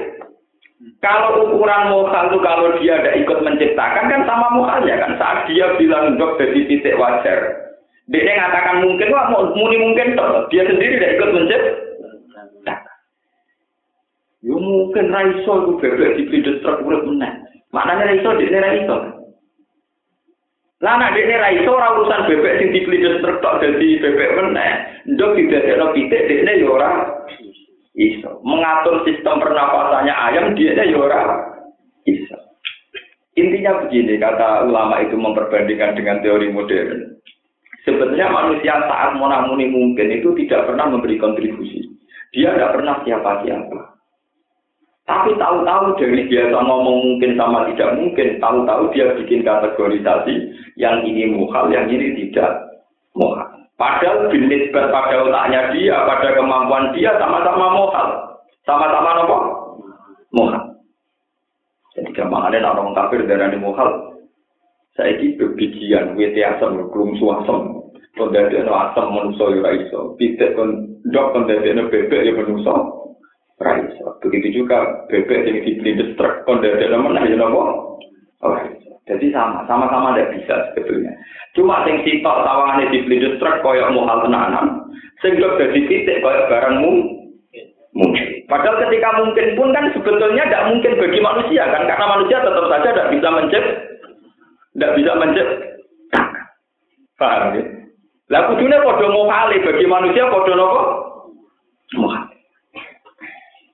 [1.02, 5.18] Kalau ukuran mokal itu kalau dia ada ikut menciptakan kan sama mokalnya kan.
[5.18, 7.71] Saat dia bilang dok dari titik wajar.
[8.10, 10.50] Dia mengatakan mungkin, wah muni mungkin toh.
[10.50, 12.98] Dia sendiri tidak ikut menciptakan.
[14.42, 17.30] Ya mungkin raiso itu bebek di video truk urip meneh.
[17.70, 18.98] Maknanya raiso dia raiso.
[20.82, 24.72] Lah nek dekne raiso ora urusan bebek sing dibeli truk tok dadi bebek meneh.
[25.14, 26.90] Ndok didadekno pitik dekne ya ora
[27.94, 28.42] iso.
[28.42, 31.22] Mengatur sistem pernapasannya ayam dia ya ora
[32.10, 32.38] iso.
[33.38, 37.11] Intinya begini, kata ulama itu memperbandingkan dengan teori modern.
[37.82, 41.90] Sebetulnya manusia saat monamuni mungkin itu tidak pernah memberi kontribusi.
[42.32, 43.80] Dia tidak pernah siapa-siapa.
[45.10, 51.36] Tapi tahu-tahu dari biasa ngomong mungkin sama tidak mungkin, tahu-tahu dia bikin kategorisasi yang ini
[51.36, 52.70] muhal, yang ini tidak
[53.18, 53.50] muhal.
[53.76, 58.08] Padahal binisbat pada otaknya dia, pada kemampuan dia sama-sama mohal.
[58.62, 59.38] Sama-sama apa?
[60.32, 60.64] Mohal.
[61.98, 63.90] Jadi gampang orang kafir darah mohal.
[64.92, 67.82] Saya ini bebijian, wete asam, belum suasem.
[68.18, 70.00] kon dadekno asam manusa ya ora iso.
[70.20, 72.74] Pitik kon ndok kon dadekno bebek ya manusa
[73.60, 74.20] ora iso.
[74.20, 77.64] Begitu juga bebek yang dibeli truk kon dadekno menah ya napa?
[78.44, 78.92] Ora iso.
[79.08, 81.12] Jadi sama, sama-sama tidak bisa sebetulnya.
[81.56, 84.92] Cuma sing sitok sawangane dibeli truk koyo hal tenanan,
[85.24, 86.92] sing dadi titik koyo barangmu
[87.96, 88.28] mungkin.
[88.48, 92.90] Padahal ketika mungkin pun kan sebetulnya tidak mungkin bagi manusia kan, karena manusia tetap saja
[92.92, 93.91] tidak bisa menciptakan
[94.76, 96.46] tidak bisa menciptakan.
[97.20, 97.64] Paham ya?
[98.32, 100.82] Lah kudune padha mohale bagi manusia padha napa?
[102.00, 102.36] Mohale.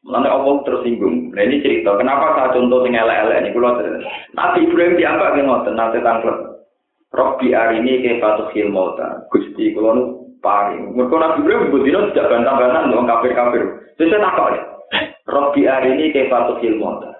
[0.08, 1.36] Mulane Allah tersinggung.
[1.36, 3.76] Nah ini cerita, kenapa saya contoh sing elek-elek ini kula
[4.40, 6.38] Nabi Ibrahim diambak nggih ngoten nate tanglet.
[7.12, 9.28] Robbi arini ke fatuhil mauta.
[9.36, 10.04] Gusti kula nu
[10.40, 10.96] paring.
[10.96, 13.64] Mergo Nabi Ibrahim budino tidak bantah-bantah wong kafir-kafir.
[14.00, 14.62] Terus takok ya.
[15.28, 17.17] Robbi arini ke fatuhil mauta.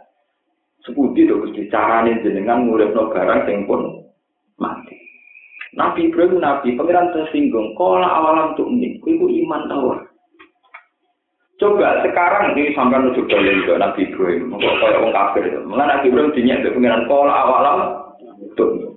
[0.88, 4.08] Sepundi to Gusti carane jenengan nguripno barang sing pun
[4.56, 4.96] mati.
[5.76, 7.76] Nabi Ibrahim Nabi, pangeran tersinggung.
[7.76, 10.00] Kala awalam tuh ini, itu iman tawar.
[11.60, 15.60] Coba sekarang ini sampai nuju dalil ke Nabi Ibrahim, kok kayak orang kafir itu.
[15.68, 17.80] Mengenai Nabi Ibrahim dinyak ke pangeran kala awalam
[18.56, 18.96] tuh.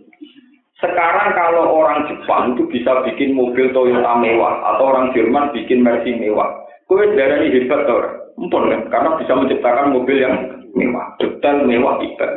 [0.80, 6.16] Sekarang kalau orang Jepang itu bisa bikin mobil Toyota mewah atau orang Jerman bikin Mercy
[6.16, 6.48] mewah,
[6.88, 8.80] kue darah ini hebat tuh, empun kan?
[8.88, 12.32] Karena bisa menciptakan mobil yang mewah, detail mewah hebat.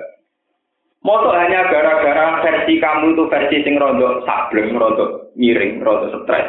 [1.03, 6.47] Moto hanya gara-gara versi kamu itu versi sing rondo sableng, rondo miring, rondo stres.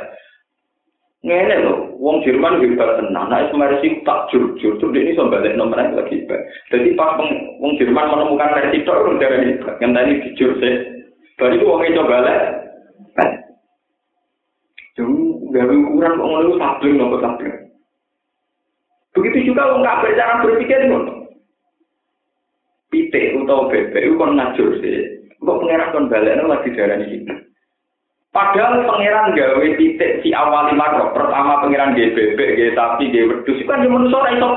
[1.24, 5.80] Ngene lho, wong Jerman hebat tenan, nek versi tak jujur, tuh ini so balik nomor
[5.80, 6.38] lagi hebat.
[6.70, 10.74] Jadi pas wong Jerman menemukan versi itu, udah hebat, ngenteni jujur sih.
[11.34, 12.40] Baru itu wongnya coba lah.
[14.94, 15.14] Jadi
[15.50, 17.58] dari ukuran kok ngono sableng nopo sableng.
[19.14, 21.13] Begitu juga wong kafir cara berpikir ngono.
[22.94, 25.18] Pitik utawa bebek itu kan ngajur sih.
[25.42, 27.34] Kok pangeran kon balekno lagi darani iki.
[28.30, 33.58] Padahal pangeran gawe titik si awal lima pertama pangeran gawe bebek, gawe sapi, gawe wedhus
[33.58, 34.48] itu kan cuma manusia ora iso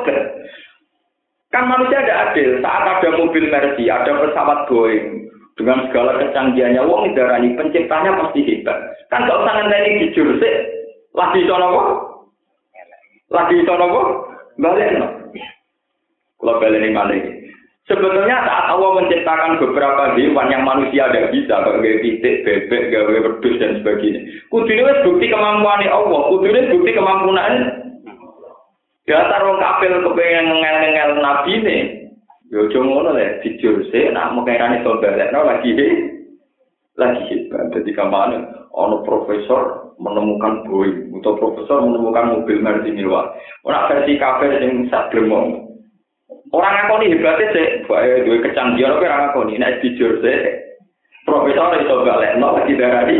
[1.47, 2.59] Kan manusia ada adil.
[2.61, 8.77] Saat ada mobil Mercy, ada pesawat Boeing, dengan segala kecanggihannya, wong darani penciptanya pasti hebat.
[9.07, 10.55] Kan gak usah ngenteni jujur sih.
[11.15, 11.81] Lagi iso napa?
[13.31, 14.01] Lagi iso napa?
[14.59, 15.07] Balekno.
[16.37, 17.17] Kalau baleni malah
[17.87, 23.55] Sebetulnya saat Allah menciptakan beberapa hewan yang manusia tidak bisa, kayak titik, bebek, gawe wedus
[23.63, 24.27] dan sebagainya.
[24.51, 27.71] Kudunya wis bukti kemampuan Allah, kudunya bukti kemampuan
[29.07, 31.77] Dasar orang kafir kepengen ngel-ngel nabi ini.
[32.51, 35.71] Yo cuma ngono jujur sih, nak mengenai saudara, no lagi
[36.99, 37.71] lagi hebat.
[37.71, 38.67] Jadi ke mana?
[38.75, 43.31] Ono profesor menemukan Boeing, atau profesor menemukan mobil Mercy mewah.
[43.63, 45.23] Orang versi kafir yang sadar
[46.57, 50.37] Orang ngakoni hebatnya sih, bae duwe kecanggihan apa orang ngakoni nek jujur sih.
[51.21, 53.17] Profesor itu balekno lagi darani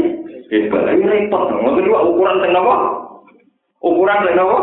[0.50, 0.89] hebat.
[0.89, 1.54] Ini repot.
[1.54, 2.76] Ngoten dua ukuran teng apa?
[3.86, 4.60] Ukuran teng apa?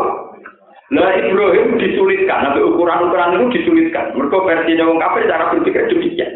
[0.91, 4.11] Lah Ibrahim disulitkan, sampai ukuran-ukuran itu disulitkan.
[4.13, 6.31] Mereka versi wong kafir cara berpikir demikian.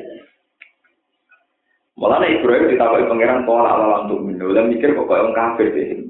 [2.00, 4.24] Malah Ibrahim ditawarin pangeran pola alam tuh
[4.56, 6.08] dan mikir kok kayak orang kafir sih.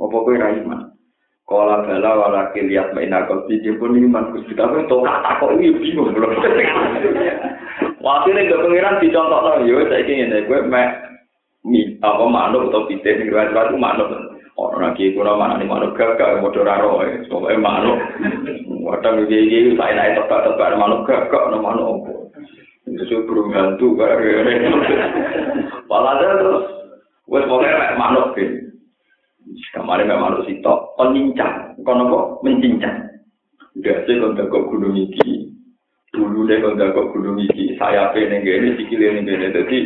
[0.00, 0.95] Apa kau iman?
[1.46, 6.10] Kala bala wala kiliat mainah kosti, pun iman kusti, tapi untuk kata kok ini bingung
[6.10, 6.34] belum.
[8.02, 10.90] Wakilnya ke pengiran dicontokno lah, saiki ngene kowe mek,
[11.62, 14.10] mi, apa manuk atau pite, ini kira itu manuk.
[14.58, 17.98] Oh, orang lagi kuna mana nih manuk gagal, bodoh raro, soalnya manuk.
[18.82, 22.14] Wadah ini, ini saya naik tebak-tebak, manuk gagal, ada manuk opo.
[22.90, 24.66] Itu burung hantu, gara-gara ini.
[25.86, 26.66] Walau ada terus,
[27.22, 28.65] gue semuanya manuk gini.
[29.72, 33.06] Kemarin memang harus itu penincang, kono kok mencincang.
[33.76, 35.52] Udah sih kalau kok gunung iki,
[36.16, 39.52] dulu deh kalau kok gunung iki, saya pengen gini, sikilnya gini.
[39.52, 39.78] Jadi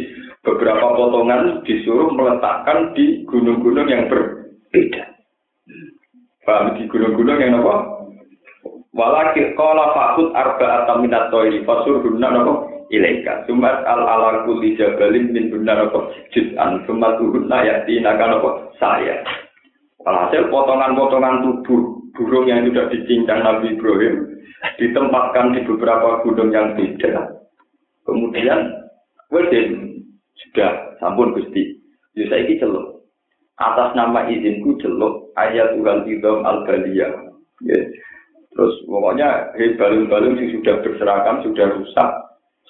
[0.46, 5.04] beberapa potongan disuruh meletakkan di gunung-gunung yang berbeda.
[6.46, 6.78] Paham?
[6.78, 7.74] Di gunung-gunung yang apa?
[8.90, 13.46] Walakir kola fakut arba atau minat toiri fasur guna nopo ilaika.
[13.46, 19.22] Sumat al ala kulli jabalin min guna nopo juz'an sumat guna yakti nopo saya
[20.08, 24.40] Alhasil potongan-potongan tubuh burung yang sudah dicincang Nabi Ibrahim
[24.80, 27.40] ditempatkan di beberapa gunung yang beda.
[28.08, 28.60] Kemudian,
[29.28, 30.00] wedin
[30.48, 31.76] sudah sampun gusti.
[32.16, 33.06] Saya ini celuk.
[33.60, 37.12] Atas nama izinku celuk ayat Tuhan Idom al -Baliyah.
[37.64, 37.80] Ya.
[38.50, 42.10] Terus pokoknya hey, balung-balung yang sudah berserakan, sudah rusak.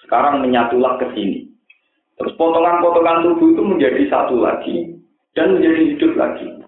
[0.05, 1.49] Sekarang menyatulah ke sini.
[2.21, 4.93] Terus potongan-potongan tubuh itu menjadi satu lagi
[5.33, 6.60] dan menjadi hidup lagi.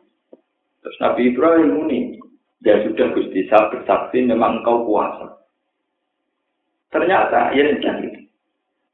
[0.83, 2.19] Terus Nabi Ibrahim muni,
[2.67, 5.39] ya sudah Gusti saya bersaksi memang kau puasa.
[6.91, 8.21] Ternyata ya sudah gitu.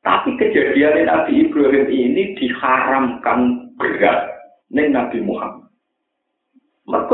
[0.04, 4.30] Tapi kejadian Nabi Ibrahim ini diharamkan berat
[4.70, 5.68] nih Nabi Muhammad.
[6.88, 7.04] Wae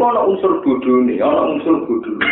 [0.00, 2.24] kok ana unsur bodhone, ana unsur bodhone.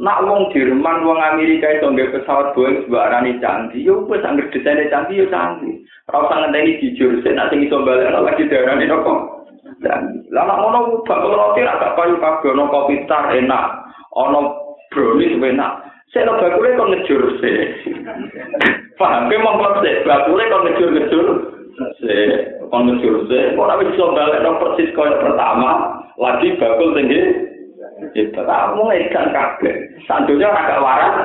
[0.00, 4.88] Nak wong Jerman, wong Amerika itu nggak pesawat Boeing sembarani canggih, yo wis anggere desainnya
[4.88, 5.84] canggih yo canggih.
[6.10, 9.41] Ora usah ngenteni jujur, nek sing iso balik lagi darane nopo.
[9.80, 12.52] dan lama ngono bakul roti rada kayu kabeh.
[12.52, 13.64] Ono kopi tar enak.
[14.12, 14.40] Ana
[14.92, 15.72] brownies enak.
[16.12, 17.56] Sik lo bakul kok ngejur sih.
[19.00, 19.32] Paham?
[19.32, 21.26] Ke mau ngerti bakul kok ngejur ngejur.
[22.04, 22.32] Sih.
[22.68, 23.56] Kon ngejur sih.
[23.56, 27.20] Mau wis coba lo persis kau pertama lagi bakul tinggi
[28.12, 29.74] itu kamu ngejar kabeh.
[30.04, 31.16] Sandunya agak waras.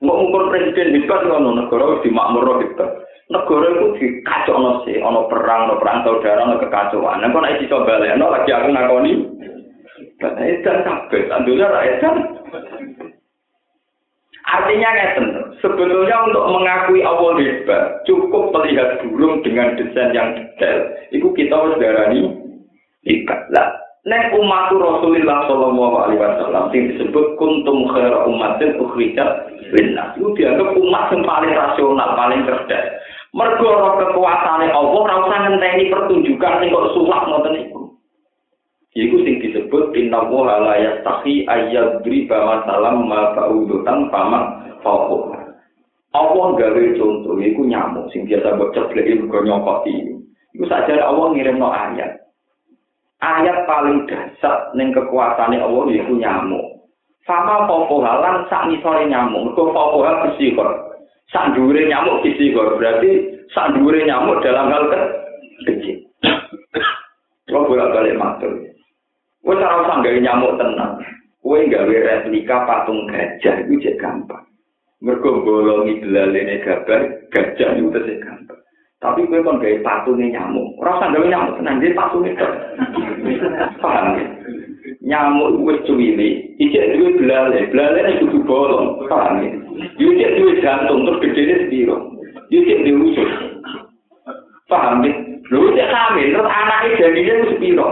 [0.00, 1.60] Mau ngukur presiden di pas ngono.
[1.60, 2.86] Negara di makmur gitu.
[3.30, 7.22] Negara itu dikacau sih, ono perang, ono perang saudara, ono kekacauan.
[7.22, 9.12] Nek nek iso balekno lagi aku ngakoni.
[10.18, 12.16] Karena edan kabeh, sandunya ra edan.
[14.50, 15.26] Artinya ngeten,
[15.62, 20.90] sebetulnya untuk mengakui Allah hebat, cukup melihat burung dengan desain yang detail.
[21.14, 22.34] Itu kita harus darani
[23.06, 23.46] ikat.
[23.54, 23.70] Lah,
[24.00, 29.44] Nek umat Rasulullah Shallallahu Alaihi Wasallam yang disebut kuntum khaira umatin ukhrijat
[29.76, 32.96] linnas itu dianggap umat yang paling rasional, paling cerdas.
[33.30, 37.80] Mergo kekuasaane Allah ora usah ngenteni pertunjukan sing kok sulak ngoten iku.
[38.90, 45.46] Iku sing disebut inna wa la yastahi ayyadriba masalam ma ba'udutan fama fawqa.
[46.10, 49.94] Allah gawe contoh iku nyamuk sing biasa mbok cebleki mergo nyokoti.
[50.58, 52.18] Iku saja Allah ngirimno ayat.
[53.22, 56.82] ayat paling dasar ning kekuasaane Allah yaiku nyamuk.
[57.22, 60.89] Sama popo halan sak nisore nyamuk, mergo hal bersihor.
[61.30, 64.84] Sak dhuwure nyamuk bersihor, berarti sak dhuwure nyamuk dalam hal
[65.62, 66.02] kecil.
[67.46, 68.50] Kalau bolak-balik matur.
[69.40, 71.02] Kowe ora usah gawe nyamuk tenang.
[71.42, 74.46] Kowe gawe replika patung gajah itu cek gampang.
[75.00, 78.60] Mergo bolongi belalene gajah, gajah itu cek gampang.
[79.00, 80.76] Tapi gue kan gaya patungnya nyamuk.
[80.76, 82.46] Rasa gak nyamuk tenang, dia patungnya.
[83.80, 84.20] Paham?
[85.00, 89.50] nyamuk wis cuwili, dicek duwe belale, belale nek kudu bolong, paham ya.
[89.96, 91.96] Yo dicek duwe jantung terus gedhe ne sira.
[92.52, 93.32] Yo dicek duwe usus.
[94.68, 95.12] Paham ya.
[95.48, 97.88] Lho dicek hamil terus anake jadine wis pira.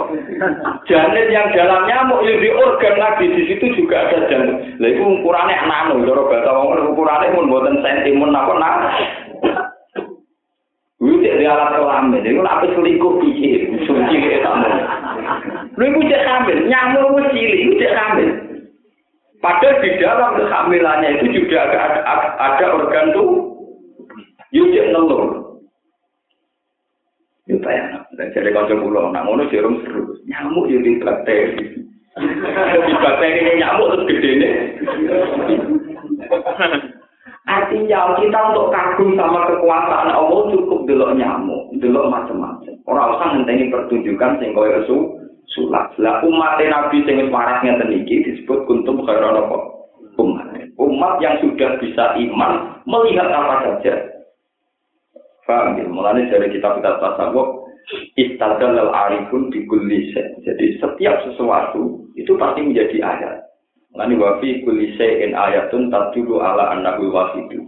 [0.84, 4.60] Janin yang dalam nyamuk yo di organ lagi di situ juga ada jantung.
[4.76, 8.76] Lah iku ukurane anakmu, cara bahasa wong ukurane mun mboten sentimun apa nak.
[10.98, 14.97] Wis dia alat kelamin, itu lapis selingkuh pikir, suci kayak tamu.
[15.78, 18.30] Lu wujud hamil, nyamuk lu cilik, wujud hamil.
[19.38, 23.30] Padahal di dalam kehamilannya itu juga ada, ada, ada organ tuh,
[24.50, 25.22] wujud nelur.
[27.48, 31.80] Ya, dan jadi kau pulau, nah ngono jarum seru, nyamuk jadi bakteri.
[32.18, 34.54] Di bakteri ini nyamuk terus gede nih.
[37.48, 42.57] Artinya kita untuk kagum sama kekuasaan Allah cukup delok nyamuk, delok macam-macam.
[42.88, 44.96] Orang usah ngenteni pertunjukan sing koyo su
[45.52, 45.92] sulak.
[46.00, 49.58] Lah umat Nabi sing wis ngeten iki disebut kuntum khairan apa?
[50.16, 50.56] Umat.
[50.80, 53.94] Umat yang sudah bisa iman melihat apa saja.
[55.44, 55.84] Paham ya?
[55.88, 57.68] Mulanya dari kitab-kitab tasawuf
[58.16, 59.64] istadal al arifun di
[60.44, 63.36] Jadi setiap sesuatu itu pasti menjadi ayat.
[63.96, 67.64] Lani wafi kulise in ayatun tadulu ala annahu wahidu.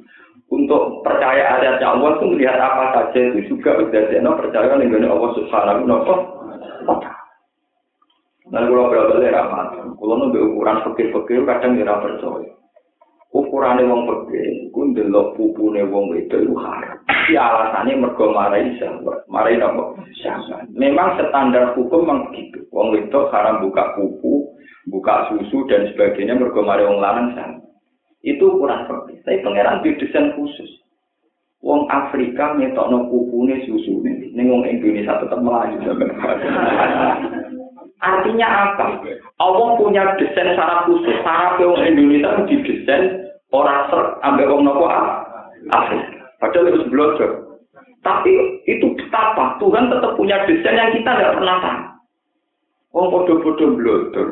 [0.51, 5.31] Untuk percaya ayatnya Allah itu melihat apa saja itu juga udah jenuh percaya dengan Allah
[5.39, 6.03] subhanahu wa
[6.99, 7.21] ta'ala.
[8.51, 12.51] Nah, kalau berapa ramat, kalau nunggu ukuran fakir-fakir kadang tidak percaya.
[13.31, 16.99] Ukurannya wong fakir, ku ndelok pupune wong itu itu haram.
[17.31, 19.95] Di alasannya mergo marai sahabat, marai apa?
[20.75, 22.67] Memang standar hukum memang begitu.
[22.75, 24.51] Wong itu haram buka pupu,
[24.91, 27.63] buka susu dan sebagainya mergo mari wong lanang.
[28.21, 29.21] Itu kurang seperti.
[29.25, 30.81] Tapi pangeran di desain khusus.
[31.61, 34.33] Wong Afrika ngetokno kupune susu nih.
[34.37, 35.77] Wong Indonesia tetap melayu
[38.01, 38.97] Artinya apa?
[39.37, 41.17] Allah punya desain secara khusus.
[41.21, 44.89] Saraf wong Indonesia didesain orang ser ambek wong nopo
[45.69, 46.21] Afrika.
[46.41, 47.31] Padahal itu belajar.
[48.01, 48.33] Tapi
[48.65, 51.83] itu betapa Tuhan tetap punya desain yang kita tidak pernah tahu.
[52.97, 54.29] Wong bodoh-bodoh belajar.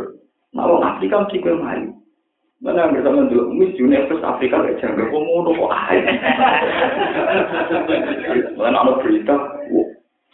[0.57, 1.98] Nah, orang Afrika mesti kue mari.
[2.59, 6.11] Mana yang bersama dulu, Miss Universe Afrika gak jago, kok ngono kok aja.
[8.59, 9.39] Mana ada berita,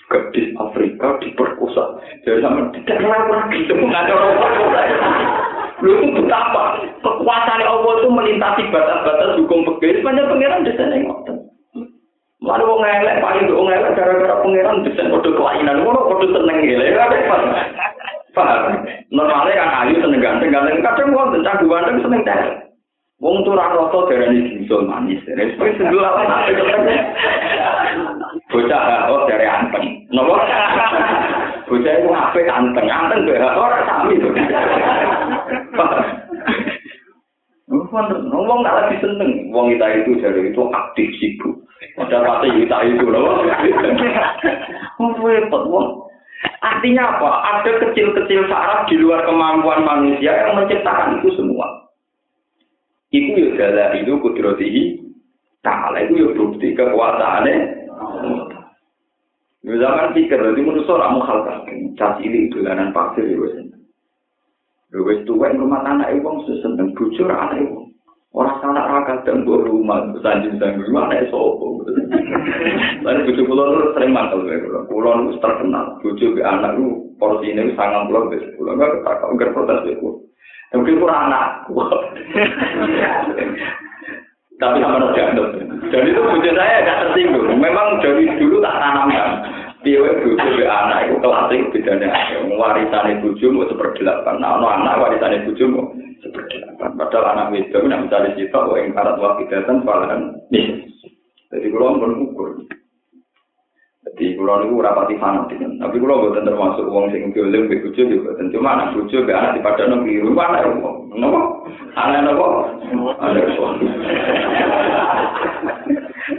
[0.09, 2.01] gadis Afrika diperkosa.
[2.25, 4.37] Jadi sama tidak lagi ketemu nggak ada orang
[5.83, 10.01] Lu itu betapa kekuasaan Allah itu melintasi batas-batas hukum pegawai.
[10.01, 11.39] Sebenarnya pangeran desain yang ngotot.
[12.45, 15.83] Lalu wong elek paling wong elek gara-gara pangeran desain kode kelainan.
[15.83, 16.87] Ngono kode seneng gile.
[18.35, 18.83] Paham?
[19.15, 22.67] Normalnya kan ayu seneng ganteng, ganteng kadang wong tentang dua ganteng seneng teh.
[23.23, 26.13] Wong tuh rasa rasa dari manis, dari seperti sebelah
[28.51, 30.35] Bocah oh dari anteng, nopo.
[31.71, 34.29] Bocah kabeh anteng, anteng be ora sami to.
[37.95, 41.55] Ngomong nggak lagi seneng, wong kita itu jadi itu aktif sibuk.
[42.03, 43.47] Ada kata kita itu loh.
[44.99, 46.04] Oh repot wong.
[46.65, 47.31] Artinya apa?
[47.61, 51.89] Ada kecil-kecil saraf di luar kemampuan manusia yang menciptakan itu semua.
[53.13, 54.83] Itu ya adalah itu kudrotihi
[55.63, 57.57] ta'ala itu ya bukti kekuasaannya.
[59.65, 63.65] Di zaman pikir, jadi menurut orang menghalkan, caci ini dolanan pasir ya
[65.27, 67.91] tua yang rumah anak ibu seneng bujur anak ibu.
[68.35, 71.87] Orang sana raka dan gue rumah, sanjung sanjung mana ya sopo.
[73.07, 74.83] Lalu bujuk pulau itu sering mantel gue pulau.
[74.91, 76.03] Pulau itu terkenal.
[76.03, 78.43] Bujuk anak itu porsi ini sangat pulau guys.
[78.59, 80.15] Pulau nggak ketakau nggak protes gue.
[80.75, 81.47] Mungkin kurang anak.
[84.59, 85.45] Tapi sama ada.
[85.95, 87.55] Dan itu bujuk saya agak tersinggung.
[87.55, 89.31] Memang dari dulu tak tanamkan.
[89.85, 92.09] Dia bujuk ke anak itu kelasnya bedanya.
[92.57, 94.41] Warisannya bujuk mau seperdelapan.
[94.41, 95.93] Nah, anak warisannya bujuk mau
[96.25, 96.97] seperdelapan.
[96.97, 98.59] Padahal anak tidak bisa disita.
[98.65, 100.41] Wah, yang karat wakil datang, palahan.
[101.53, 102.51] Jadi kalau pun ukur.
[104.05, 105.65] Jadi kalau itu rapati fanatik.
[105.81, 109.33] Tapi kalau bukan termasuk uang sing dolim be bojo yo boten cuma anak bojo be
[109.33, 110.69] anak di padano keliru mana ya
[111.17, 111.41] Napa?
[111.97, 112.47] Anak napa?
[113.25, 113.49] Anak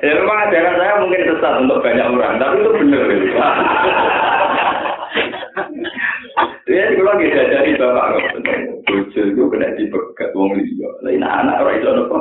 [0.01, 3.05] Ya memang ajaran saya mungkin sesat untuk banyak orang, tapi itu benar.
[6.65, 8.05] Ya, kalau kita jadi bapak,
[8.85, 10.89] bojo itu kena dipegat uang liya.
[11.01, 12.17] Lain anak orang itu apa?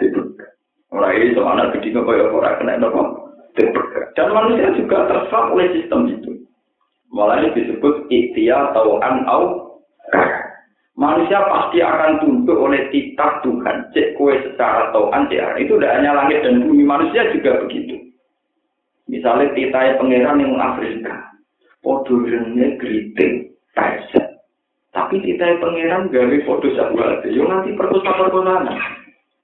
[0.00, 0.50] Dipegat.
[0.92, 2.80] Orang itu anak gede kok ya orang kena
[3.62, 3.82] apa?
[4.18, 6.32] Dan manusia juga terserap oleh sistem itu.
[7.14, 9.42] Malah ini disebut ikhtiar atau anau.
[10.94, 13.90] Manusia pasti akan tunduk oleh titah Tuhan.
[13.94, 16.86] Cek kue secara tauan cek Itu tidak hanya langit dan bumi.
[16.86, 17.98] Manusia juga begitu.
[19.10, 21.14] Misalnya titah pangeran yang Afrika.
[21.82, 23.54] Podurnya geriting.
[23.74, 24.38] Kaisar.
[24.94, 27.26] Tapi titah pangeran gawe foto sahabat.
[27.30, 28.70] Yo nanti perkosa-perkosaan.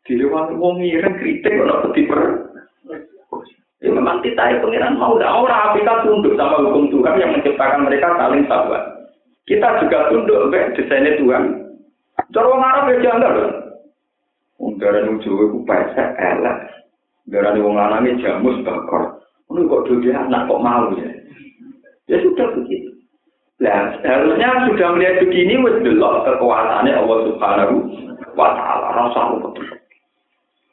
[0.07, 2.50] Dilewangi wong ngiring kritik ora peti per.
[3.81, 7.89] Ya memang kita ya pengiran mau tidak orang Afrika tunduk sama hukum Tuhan yang menciptakan
[7.89, 8.83] mereka saling sahabat.
[9.49, 11.45] Kita juga tunduk ke desainnya Tuhan.
[12.37, 13.53] Cara orang Arab ya janggal loh.
[14.61, 16.57] Unggaran yang Jawa itu pesek elek.
[17.25, 19.17] Unggaran yang lanangnya jamus bakar.
[19.49, 21.11] Ini kok dulu anak kok mau ya.
[22.13, 23.01] Ya sudah begitu.
[23.61, 27.75] Nah, harusnya sudah melihat begini, wis delok kekuasaannya Allah Subhanahu
[28.33, 28.89] wa Ta'ala.
[28.97, 29.80] Rasa betul.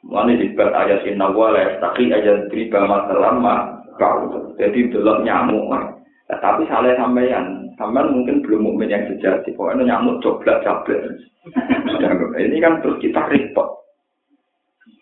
[0.08, 4.48] Mulane dibat ayat inna wa la yastaqi ayat riba masalama kau.
[4.56, 5.84] Jadi delok nyamuk mah.
[6.28, 9.52] Tapi salah sampean, sampean mungkin belum mukmin yang sejati.
[9.52, 11.20] Pokoknya nyamuk coblak coblak.
[12.40, 13.68] ini kan terus kita repot.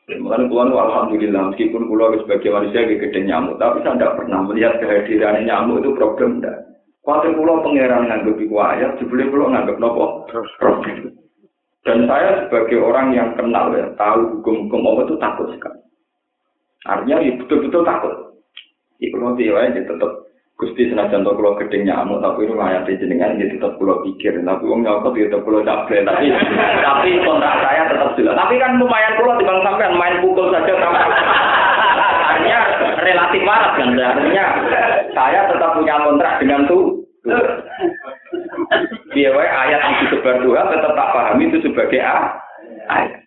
[0.07, 5.43] Mulane kulo alhamdulillah meskipun kulo sebagai manusia gede nyamuk, tapi saya tidak pernah melihat kehadiran
[5.43, 6.63] nyamuk itu problem enggak.
[7.03, 10.27] Kuatir kulo pangeran nganggep iku ayat, jebule kulo nganggep nopo?
[10.63, 11.26] Problem.
[11.87, 15.81] Dan saya sebagai orang yang kenal ya, tahu hukum-hukum Allah itu takut sekali.
[16.83, 18.15] Artinya ya betul-betul takut.
[18.99, 20.27] Iku nanti ya, tetap
[20.57, 24.65] Gusti senajan to kula gedhe nyamuk tapi ini layar jenengan ya tetap kula pikir tapi
[24.65, 26.33] wong nyokot ya tetap kula caple tapi
[26.81, 31.01] tapi kontrak saya tetap jelas tapi kan lumayan kula timbang sampean main pukul saja sama
[32.33, 32.61] artinya
[33.05, 34.45] relatif waras kan artinya
[35.13, 37.05] saya tetap punya kontrak dengan tuh
[39.13, 42.37] Biar ayat yang disebar Tuhan tetap tak pahami itu sebagai A,
[42.89, 43.21] ayat.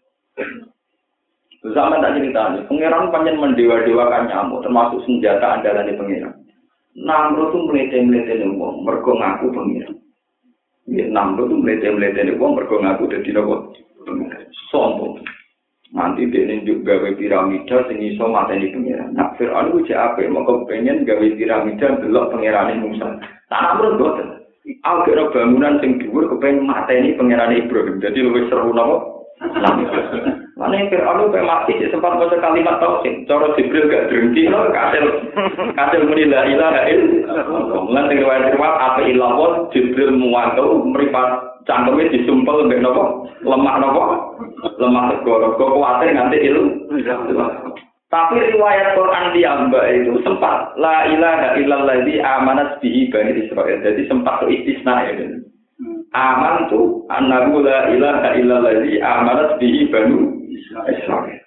[1.60, 6.34] Zaman tak cerita nih, pangeran panjang mendewa-dewakan nyamuk, termasuk senjata andalan di pangeran.
[6.96, 10.00] Namro tuh melete-melete uang, mergo ngaku pangeran.
[10.88, 13.76] Ya, Namro tuh melete-melete uang, mergo ngaku jadi nopo.
[14.72, 15.20] Sombong.
[15.92, 19.12] Nanti dia juga gawe piramida sing iso mateni pangeran.
[19.12, 19.84] Nah, Fir'aun ku?
[20.32, 23.20] Mau pengen gawe piramida delok pangerane Musa.
[23.52, 24.39] Tak namro boten.
[24.86, 27.98] Aku kira bangunan sing dhuwur kepengen mateni pangeran Ibrahim.
[27.98, 29.20] Jadi luwih seru napa?
[30.60, 33.24] Mana yang Fir'aun pe mati sempat baca kalimat tauhid.
[33.24, 35.06] Cara Jibril gak drengki lho kasil
[35.72, 37.82] kasil muni la ilaha illallah.
[37.88, 43.04] Lan sing riwayat riwayat apa illallah Jibril muwanto mripat cangkeme disumpel mbek napa?
[43.48, 44.04] Lemah napa?
[44.76, 45.56] Lemah segoro.
[45.56, 46.64] Kok kuwatir nganti ilu.
[48.10, 53.86] Tapi riwayat Quran di Amba itu sempat la ilaha illallah di amanat bihi bani Israel.
[53.86, 55.14] Jadi sempat itu istisna ya.
[55.14, 55.46] Kan?
[56.18, 60.26] Aman tuh annahu la ilaha illallah di amanat bihi bani
[60.90, 61.38] Israel.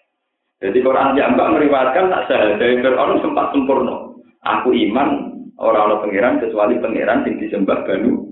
[0.62, 4.14] Jadi Quran di Amba meriwayatkan tak sah Fir'aun sempat sempurna.
[4.46, 8.31] Aku iman orang-orang pangeran kecuali pangeran yang disembah Israel.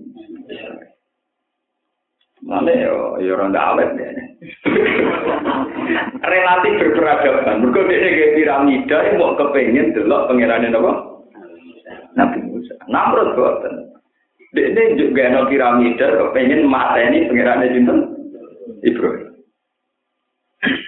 [2.40, 4.08] Mane yo yo ora awet ya.
[6.32, 7.60] Relatif berperadaban.
[7.60, 10.92] Mergo dhekne ge piramida iku mbok kepengin delok pangerane napa?
[12.16, 12.74] Nabi Musa.
[12.88, 13.74] Namrud boten.
[14.56, 17.98] Dhekne juga ana piramida kepengin mateni pangerane jinten.
[18.80, 19.36] Ibrahim.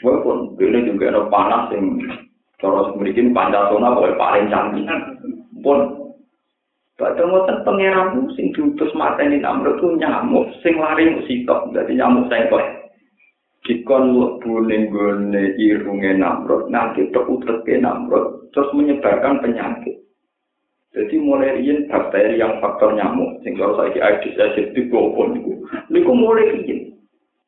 [0.00, 2.00] Walaupun dhekne juga ana panas sing
[2.57, 4.88] terus mriki pancasona kok paling cantik.
[5.61, 6.01] Pun bon.
[7.03, 12.30] Padahal ngoten pangeran sing diutus mateni Namrud ku nyamuk sing lari mung sitok, dadi nyamuk
[12.30, 12.94] sengklek.
[13.66, 19.98] Dikon mlebu ning gone irunge Namrud, nanti tek uteke Namrud, terus menyebarkan penyakit.
[20.94, 25.59] Jadi mulai riyen bakteri yang faktor nyamuk, sing kalau saya Aedes aegypti globon niku.
[25.90, 27.01] Niku mulai riyen.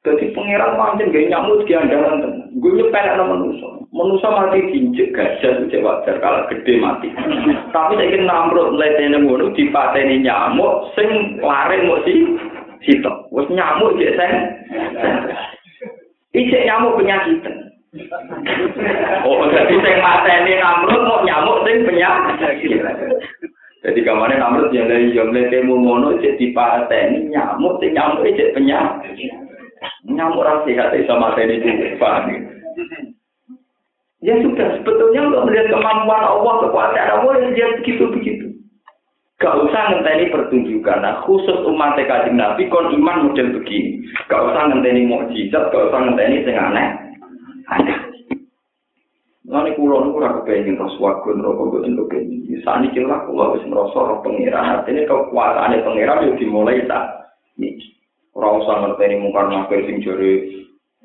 [0.05, 2.53] Jadi pangeran pancen gak nyamuk di tenan.
[2.61, 3.81] Gue nyepelek nang manusa.
[3.89, 7.09] Manusa mati diinjek gajah itu wajar kalau gede mati.
[7.73, 12.37] Tapi saya kira namrud letene ngono dipateni nyamuk sing lari mau si
[12.85, 13.33] sitok.
[13.33, 14.33] Wes nyamuk jek sing.
[16.37, 17.41] Ijek nyamuk penyakit.
[19.25, 22.77] Oh, jadi sing mateni namrud mau nyamuk sing penyakit.
[23.81, 29.33] Jadi kemarin namrud yang dari jomle temu mono cek dipateni nyamuk sing nyamuk cek penyakit.
[30.09, 32.33] Nyamuk rasa sehat bisa mateni juga, paham
[34.25, 38.57] Ya sudah, sebetulnya untuk melihat kemampuan Allah, kekuasaan Allah, ya begitu-begitu.
[39.37, 41.05] Gak usah ngenteni pertunjukan.
[41.05, 44.01] Nah, khusus umat kajian Nabi, kon iman model begini.
[44.33, 46.89] Gak usah ngenteni mukjizat, gak usah ngenteni sing aneh.
[47.69, 47.99] Aneh.
[49.45, 52.57] Nanti kulo niku ora kepengin terus wagun rokok gue untuk ini.
[52.65, 54.81] Sani celah kulo wis ngrasa roh pangeran.
[54.81, 57.29] Artinya kekuasaane pangeran yo dimulai tak.
[58.35, 60.43] Ora usah ngerteni mungkar nakir sing jare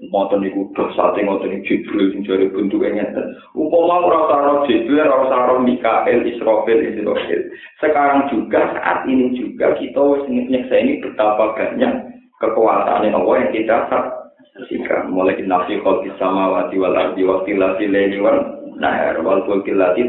[0.10, 3.38] moten niku dosate ngoten iki Jibril sing jare bentuke ngeten.
[3.54, 7.42] Umpama ora usah roh Jibril, ora usah roh Mikael, Israfil, Israfil.
[7.78, 11.94] Sekarang juga saat ini juga kita wis nyekseni betapa banyak
[12.42, 15.14] kekuasaan Allah yang kita saksikan.
[15.14, 18.40] Mulai nafsi khalqis samawati wal ardi wa tilati laili wal
[18.80, 20.02] nahar lati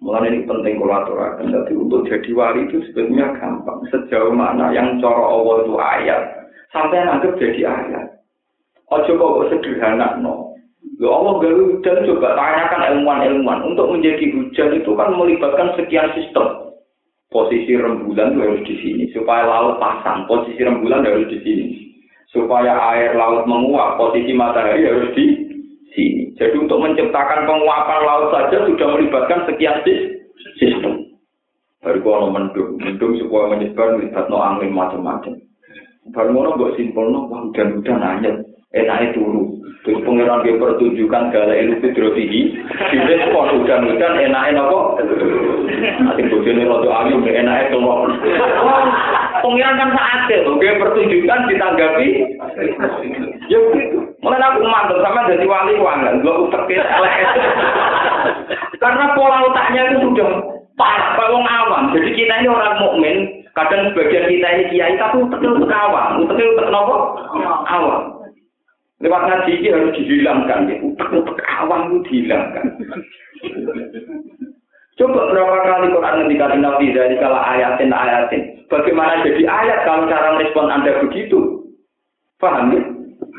[0.00, 1.52] Mulai ini penting kolaborasi.
[1.52, 3.84] Jadi untuk jadi wali itu sebetulnya gampang.
[3.92, 6.22] Sejauh mana yang cara Allah itu ayat,
[6.72, 8.06] sampai anggap jadi ayat.
[8.88, 10.56] Ojo kok sederhana no.
[10.96, 16.72] Lo Allah gak hujan coba tanyakan ilmuwan-ilmuwan untuk menjadi hujan itu kan melibatkan sekian sistem.
[17.30, 20.26] Posisi rembulan harus di sini supaya laut pasang.
[20.26, 21.66] Posisi rembulan harus di sini
[22.32, 24.00] supaya air laut menguap.
[24.00, 25.49] Posisi matahari harus di
[25.94, 26.32] sini.
[26.38, 29.82] Jadi untuk menciptakan penguapan laut saja sudah melibatkan sekian
[30.56, 31.10] sistem.
[31.80, 35.32] Baru kalau mendung, mendung supaya menyebar melibatkan angin macam-macam.
[36.12, 38.34] Baru ngono mbok simpulno wah hujan-hujan anyep.
[38.70, 39.58] Enake turu.
[39.82, 42.40] Terus pangeran dia pertunjukan gala ilu fidrotihi.
[42.68, 44.80] Bila kok hujan-hujan enake napa?
[46.04, 48.08] Nanti bojone rada ayu enake keluar.
[49.38, 52.08] Pangeran kan saat oke pertunjukan ditanggapi.
[53.46, 53.98] Ya begitu.
[54.20, 56.68] Mulai aku mantap sama jadi wali wangan, gua utek
[58.76, 60.28] Karena pola otaknya itu sudah
[60.76, 61.92] pas, kalau awam.
[61.96, 63.16] Jadi kita ini orang mukmin,
[63.56, 66.20] kadang sebagian kita ini kiai, tapi uteknya utek awam.
[66.24, 66.96] Uteknya utek nopo?
[67.64, 68.20] Awam.
[69.00, 70.76] Lewat ngaji ini harus dihilangkan, ya.
[70.84, 72.64] utek-utek awam itu dihilangkan.
[75.00, 78.42] Coba berapa kali Quran ngendikatin Nabi dari kala ayatin ayatin.
[78.68, 81.64] Bagaimana jadi ayat kalau cara merespon Anda begitu?
[82.36, 82.84] Paham ya?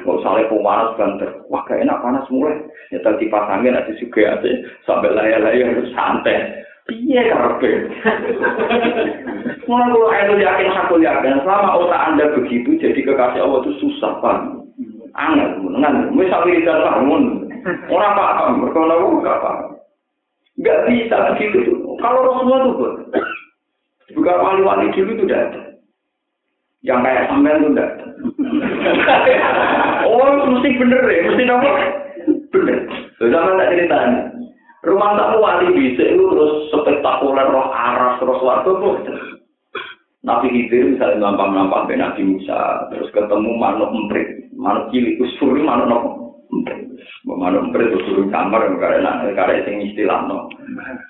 [0.01, 2.57] Kalau saling pemanas banter, wah gak enak panas mulai.
[2.89, 4.49] Ya tadi pasangin ada juga aja
[4.89, 6.65] sampai layar-layar harus santai.
[6.89, 7.69] Iya karpe.
[9.69, 14.17] Mulai kalau aku yakin aku yakin selama otak anda begitu jadi kekasih Allah itu susah
[14.17, 14.65] paham.
[15.13, 16.09] Angel, menengan.
[16.17, 17.23] Misal wiridan bangun,
[17.93, 19.70] orang paham, berkona gak.
[20.59, 21.71] Gak bisa begitu.
[22.03, 22.93] Kalau Rasulullah itu pun,
[24.11, 25.61] juga wali-wali dulu itu tidak ada.
[26.81, 27.89] Yang kayak sampean itu tidak
[30.09, 31.73] oh, mesti bener ya, mesti nomor
[32.51, 32.79] bener.
[33.21, 34.21] Sama tak ceritanya.
[34.81, 38.97] Rumah tamu wali bisa itu terus spektakuler roh aras terus tuh.
[40.21, 45.89] Nabi Khidir misalnya nampak-nampak ben Nabi Musa, terus ketemu manuk emprit, manuk cilik usur manuk
[45.89, 46.30] nopo.
[47.25, 50.51] Manuk terus turun kamar karena karena sing istilah no.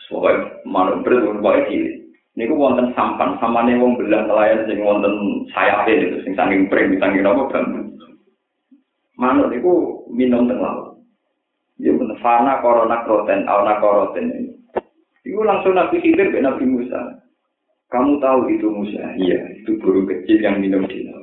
[0.07, 1.97] Soalnya manuk emprit turun baik cilik.
[2.31, 7.25] Niku wonten sampan, sampane wong belang nelayan sing wonten sayape niku sing saking pring saking
[7.25, 7.91] napa bambu.
[9.19, 9.71] Manuk niku
[10.07, 11.01] minum teng laut.
[11.81, 14.53] Ya bener fana korona kroten, auna koroten ini.
[15.25, 17.21] Iku langsung Nabi Khidir ke Nabi Musa.
[17.93, 19.03] Kamu tahu itu Musa?
[19.19, 21.20] Iya, itu burung kecil yang minum di laut.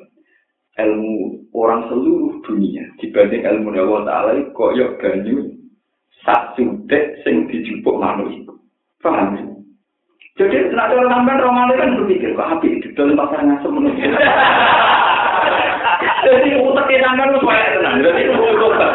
[0.79, 5.59] Ilmu orang seluruh dunia dibanding ilmu Allah Ta'ala koyok banyu
[6.22, 8.55] sak sudek sing dijupuk manuk itu.
[9.03, 9.59] Paham?
[10.39, 13.74] Jadi, nak cara sampean romane kan berpikir, kok api itu dalam pasar ngasem
[16.22, 17.99] Jadi, utaknya sampean lu suara tenang.
[17.99, 18.91] Jadi, itu utak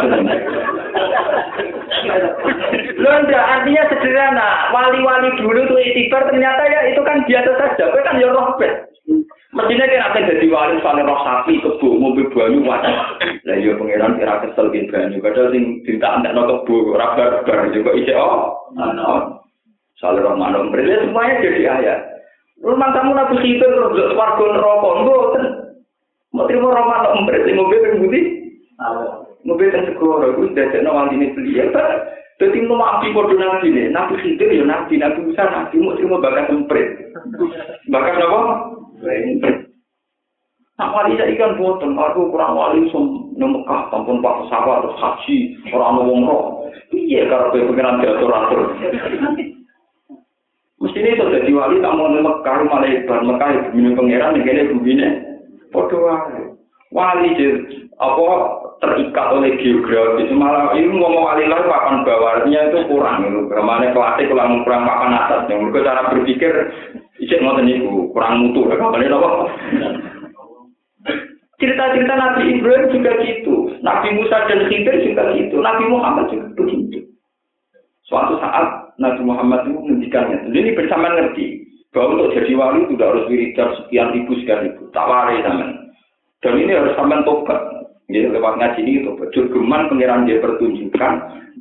[2.96, 4.72] Lo enggak, artinya sederhana.
[4.72, 8.88] Wali-wali dulu tuh itibar ternyata ya itu kan biasa saja, kowe kan ya roh ben.
[9.54, 13.22] Mestinya kira akan jadi wali soalnya roh sapi kebu mobil banyu wadah.
[13.46, 15.22] Lah iya pangeran kira kesel gitu banyu.
[15.22, 18.66] Padahal sing cinta anak no kebu rabar bar juga isi oh.
[18.82, 19.46] Ano.
[20.02, 22.00] Soalnya roh manuk berbeda semuanya jadi ayat.
[22.66, 25.46] Rumah kamu nabi khidir terus warga neraka mboten.
[26.34, 28.26] Mau terima roh manuk berbeda mobil yang putih.
[29.46, 31.70] Mobil yang segoro itu sudah jadi wali beliau.
[32.42, 36.18] Jadi mau nabi bodoh nabi nih, nabi khidir ya nabi, nabi Musa nabi mau terima
[36.18, 37.14] bakat semprit.
[37.94, 38.73] Bakat apa?
[40.74, 45.38] Nak wali saya ikan boten, aku kurang wali som nemekah, tampun pak pesawat terus haji,
[45.70, 46.66] orang wong roh.
[46.90, 48.62] Iya kalau gue pengiran diatur atur.
[50.82, 54.72] Mesti ini sudah jadi wali tak mau nemekah, malah ibar Mekah ibu pengiran, yang kini
[54.74, 55.08] begini.
[55.70, 56.10] Bodoh
[56.90, 57.30] wali
[57.98, 58.28] apa
[58.82, 64.28] terikat oleh geografis malah ini ngomong wali lain papan bawahnya itu kurang itu kemana klasik
[64.28, 66.74] kurang kurang papan atas yang cara berpikir
[67.24, 69.30] ijek ngoten niku kurang mutu kapan apa?
[71.58, 73.72] Cerita-cerita Nabi Ibrahim juga gitu.
[73.80, 75.64] Nabi Musa dan Khidir juga gitu.
[75.64, 77.08] Nabi Muhammad juga begitu.
[78.04, 81.64] Suatu saat Nabi Muhammad itu mendikannya ini bersama ngerti
[81.96, 84.92] bahwa untuk jadi wali itu tidak harus wiridan sekian ribu sekian ribu.
[84.92, 85.84] Tak warai zaman
[86.44, 87.73] dan ini harus sampai tobat.
[88.12, 89.32] Ya, lewat ngaji ini tobat.
[89.32, 91.14] Jurgeman pengiran dia pertunjukan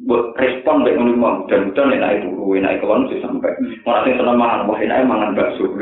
[0.03, 3.55] buat respon baik menerima dan dan enak itu naik keluar sih sampai
[3.86, 5.70] orang yang senang makan wah enak mangan bakso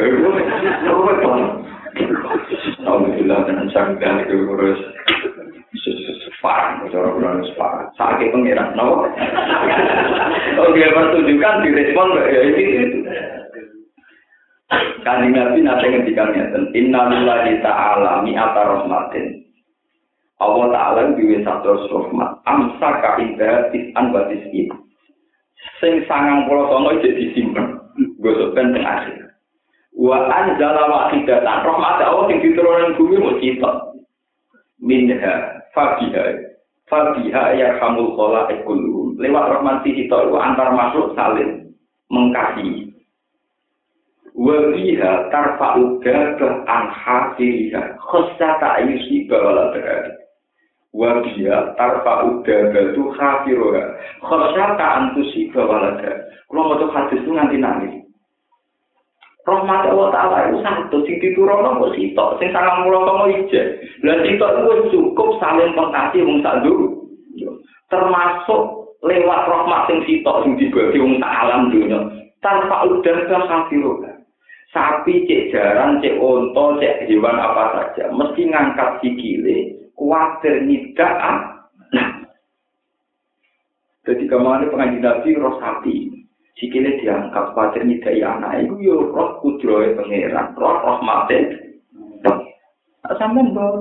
[2.84, 4.80] Alhamdulillah dengan sanggah itu terus
[6.40, 7.84] parah, cara kurang parah.
[7.94, 9.04] Sakit pengiran, no?
[10.56, 12.98] Kalau dia pertunjukan direspon ya itu.
[15.00, 19.42] Kanjeng Nabi nate ngendikan ngeten, innalillahi ta'ala mi'ata rahmatin.
[20.41, 24.72] Allah Ta'ala duwe satu rahmat, amsaka ibadis an batis ibu.
[25.76, 27.76] Sing sangang pulau tono jadi disimpen,
[28.24, 29.36] gosok teng akhir.
[29.93, 33.72] Wa anzala wahidatan, rahmat Allah sing diturunkan bumi mau cita.
[34.80, 36.24] Minha, fabiha,
[36.88, 39.20] fabiha ya kamul kola ekuluhum.
[39.20, 40.09] Lewat rahmat itu
[40.41, 41.76] antar masuk saling
[42.09, 42.88] mengasihi.
[44.32, 50.19] Wabiha tarfa'u gagah an hasiriha khosata ayusi bawala berhari.
[50.91, 53.95] Wabiha tarfa'u gagah tu hasiroha
[54.26, 56.26] khosata antusi bawala berhari.
[56.51, 57.95] Kalau mau tuh hadis itu nganti nangis.
[59.47, 63.66] Rahmat Allah Ta'ala itu satu, sing diturono kok sitok, sing sangat mulau kamu ijek.
[64.03, 66.86] Dan sitok itu cukup saling pengkasih wong dulu.
[67.88, 68.62] Termasuk
[69.07, 72.03] lewat rahmat sing sitok sing dibagi wong alam dunia.
[72.43, 74.20] Tanpa udah ke hafiroha.
[74.70, 79.79] sapi cek jarang cek onto cek hewan apa saja mesti ngangkat sikile
[80.11, 81.14] kuatir nidak
[81.94, 82.11] nah
[84.02, 86.26] jadi kemarin pengajian nabi roh sapi
[86.58, 91.46] sikile diangkat kuatir nidak ya anak itu yo roh kudroy pangeran roh roh mate
[93.06, 93.78] sampai bawa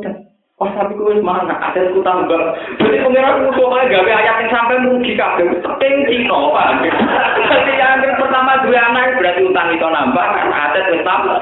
[0.60, 1.56] Oh tapi gue mana?
[1.56, 2.44] Ada aku tambah.
[2.84, 5.56] Jadi tuh kayak gawe ayat yang sampai rugi kabeh.
[5.64, 6.84] Tepeng cino pak.
[7.48, 8.04] Jadi yang
[8.50, 11.38] pertama dua anak berarti utang itu nambah kan aset wis tambah.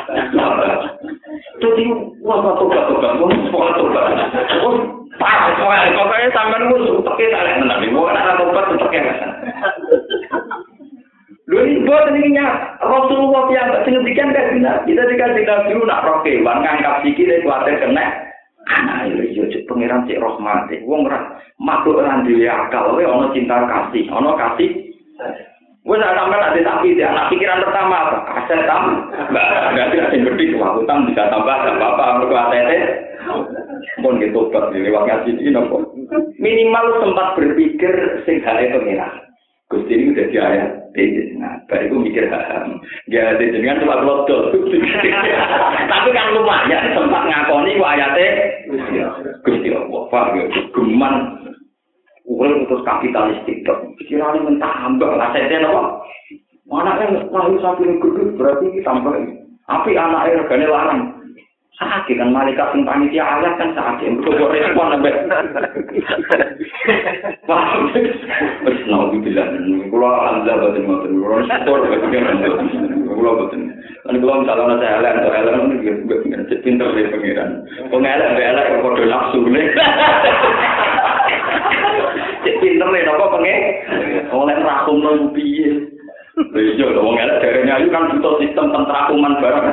[1.64, 1.84] Jadi
[2.20, 4.12] wong apa tuh kok wong sekolah tuh kan.
[5.16, 9.14] Pas sekolah kok saya sampean musuh tepi tak lek nabi mau ana tempat tetek ya.
[11.48, 16.04] Lho ini buat ini nya Rasulullah yang sengedikan kan bina kita dikasih nabi lu nak
[16.04, 18.04] roh kewan ngangkap siki dari kuatir kena
[18.68, 23.64] anak itu yo cek pangeran cek rahmat wong ora makhluk ora dia akal, ono cinta
[23.64, 24.92] kasih ono kasih
[25.88, 28.18] Wes ana sampean ada tapi dia anak pikiran pertama apa?
[28.44, 29.08] Aset tam.
[29.32, 33.08] Enggak ada yang gede wah utang bisa tambah enggak apa-apa mergo aset.
[34.04, 35.88] Pun gitu di lewat ngaji ini nopo.
[36.44, 37.94] Minimal sempat berpikir
[38.28, 39.28] sing hale pengiran.
[39.68, 40.72] Gusti ini udah di ayat
[41.38, 42.82] Nah, baru mikir ham.
[43.06, 44.50] Ya, dengan cuma lodol.
[45.86, 48.30] Tapi kan lumayan sempat ngakoni ku ayatnya.
[49.46, 50.46] Gusti Allah, paham ya?
[50.74, 51.16] Geman.
[52.28, 55.96] Uwe terus kapitalistik, kok pikiran ini mentambah, ngasetnya nama.
[56.68, 58.04] Anaknya lahir sapi ini
[58.36, 58.84] berarti ini.
[59.64, 61.02] Tapi anaknya regane larang.
[61.78, 64.20] Sakit kan malaikat yang panitia ayat kan sakit.
[64.20, 65.14] Untuk gue respon sampe.
[67.46, 67.94] Paham?
[67.94, 69.54] Terus nama gue bilang,
[69.88, 73.62] kalau anda batin batin, kalau support batin batin, kalau batin.
[74.04, 75.56] Tapi kalau misalnya anak saya elek, atau elek,
[76.10, 77.50] gue pinter deh pengiran.
[77.88, 79.44] Kalau ngelek, elek, gue kode langsung.
[82.48, 83.60] Cek pinter ne apa pengen
[84.32, 85.04] oleh rakum
[85.36, 85.98] piye
[86.38, 89.66] Lha iya wong elek derene ayu kan butuh sistem tentrakuman barang.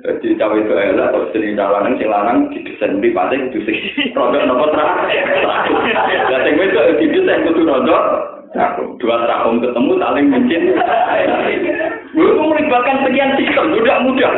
[0.00, 3.76] Jadi cawe itu elek, terus sini jalan sing lanang didesain di pate kudu sing
[4.16, 5.04] rodok nopo tra.
[6.32, 8.02] Lah sing wedok didesain kudu rodok.
[8.96, 10.62] Dua tahun ketemu saling mencin.
[12.16, 14.32] Mulai melibatkan sekian sistem, tidak mudah.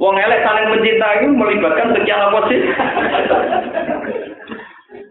[0.00, 2.60] Wong elek saling mencintai melibatkan sekian apa sih?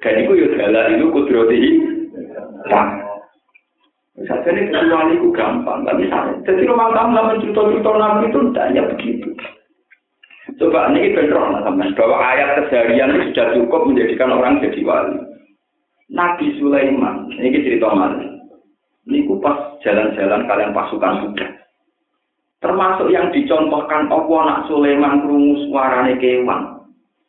[0.02, 1.62] Dan itu ya dalam itu kudroti.
[4.22, 6.06] Saja ini kecuali itu gampang, tapi
[6.46, 9.30] jadi rumah tangga mencerita-cerita nabi itu tidaknya begitu.
[10.62, 15.18] Coba ini benar teman bahwa ayat keseharian itu sudah cukup menjadikan orang jadi wali.
[16.12, 18.22] Nabi Sulaiman, ini cerita mana?
[19.10, 21.50] Ini pas jalan-jalan kalian pasukan sudah.
[22.62, 26.78] Termasuk yang dicontohkan Allah nak Sulaiman krungu suarane kewan.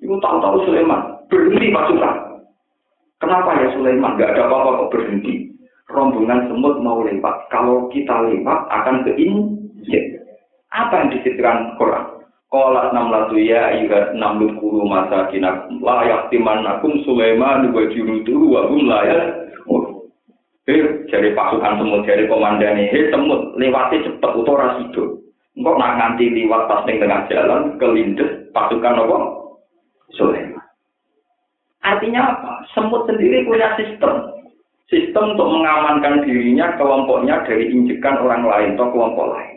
[0.02, 2.31] Iku tahu-tahu Sulaiman berhenti pasukan.
[3.22, 4.18] Kenapa ya Sulaiman?
[4.18, 5.54] Gak ada apa-apa kok berhenti.
[5.86, 7.46] Rombongan semut mau lewat.
[7.54, 10.18] Kalau kita lewat akan keinjek.
[10.74, 12.04] Apa yang disebutkan Quran?
[12.50, 18.36] Kolat enam latu ya ayuhat enam kuru masa kinak layak timan akum Sulaiman dua jurutu
[18.52, 19.42] wa hum layak.
[20.62, 25.18] Eh, jadi pasukan semut, jadi komandan ini, semut lewati cepet utora sido.
[25.58, 29.18] Engkau nak nganti liwat pas tengah jalan kelindes pasukan apa?
[30.14, 30.61] Sulaiman.
[31.82, 32.52] Artinya apa?
[32.74, 34.30] Semut sendiri punya sistem.
[34.86, 39.56] Sistem untuk mengamankan dirinya, kelompoknya dari injekan orang lain atau kelompok lain.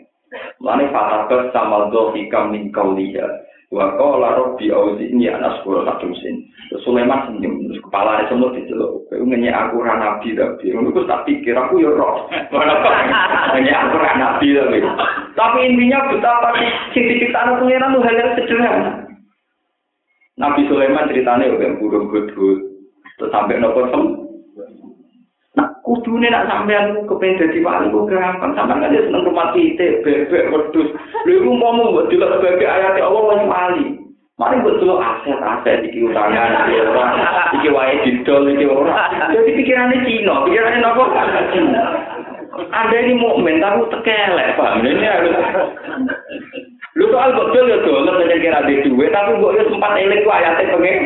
[0.58, 3.24] Mane fatabas sama dohika min kauliya.
[3.70, 6.46] Wa qala rabbi auzi'ni an asqura lakum sin.
[6.82, 9.06] Sulaiman senyum, terus kepala semut diceluk.
[9.06, 12.26] Kowe ngenyek aku ra nabi tapi ngono tak pikir aku ya roh.
[13.54, 14.78] Ngenyek aku ra nabi tapi.
[15.34, 16.48] Tapi intinya betapa
[16.94, 18.92] sing diciptakan pengiran itu hal yang sederhana.
[20.36, 22.60] Nabi Sulaiman ceritanya udah burung gudut.
[23.16, 24.02] Terus sampai nopo sem.
[25.56, 28.52] Nah, kudune nak sampean kepengen dadi wali kok gampang.
[28.52, 30.92] Sampean kan seneng rumah titik, bebek, wedhus.
[31.24, 33.84] Lha iku umpama mbok delok sebagai ayat Allah wis wali.
[34.36, 37.04] Mari mbok delok aset-aset iki utangan iki ora.
[37.56, 39.08] Iki wae didol iki ora.
[39.32, 41.04] Jadi pikirane Cina, pikirane nopo?
[42.56, 44.80] Anda ini mukmin tapi tekelek, paham?
[44.80, 45.36] Ini harus
[46.96, 50.32] Lu soal betul ya dolar saja kira di duit, tapi gue ya sempat eling gue
[50.32, 51.04] ayatnya pengen.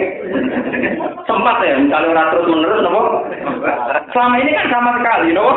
[1.27, 3.03] Sempat ya, misalnya orang terus menerus, nopo.
[4.15, 5.55] Selama ini kan sama sekali, nopo.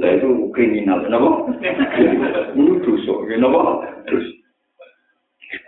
[0.00, 1.52] Lah itu kriminal, nopo.
[2.56, 3.84] Ini dosa, ya nopo.
[4.08, 4.26] Terus.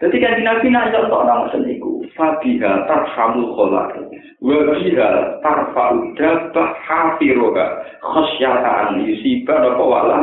[0.01, 3.93] Jadi kan nabi nak contoh orang seniku, fabiha tarhamul kholar,
[4.41, 5.11] wa biha
[5.45, 7.67] tarfa'u dabah hafiroha,
[8.01, 10.21] khosyatan yusibah nopo wala.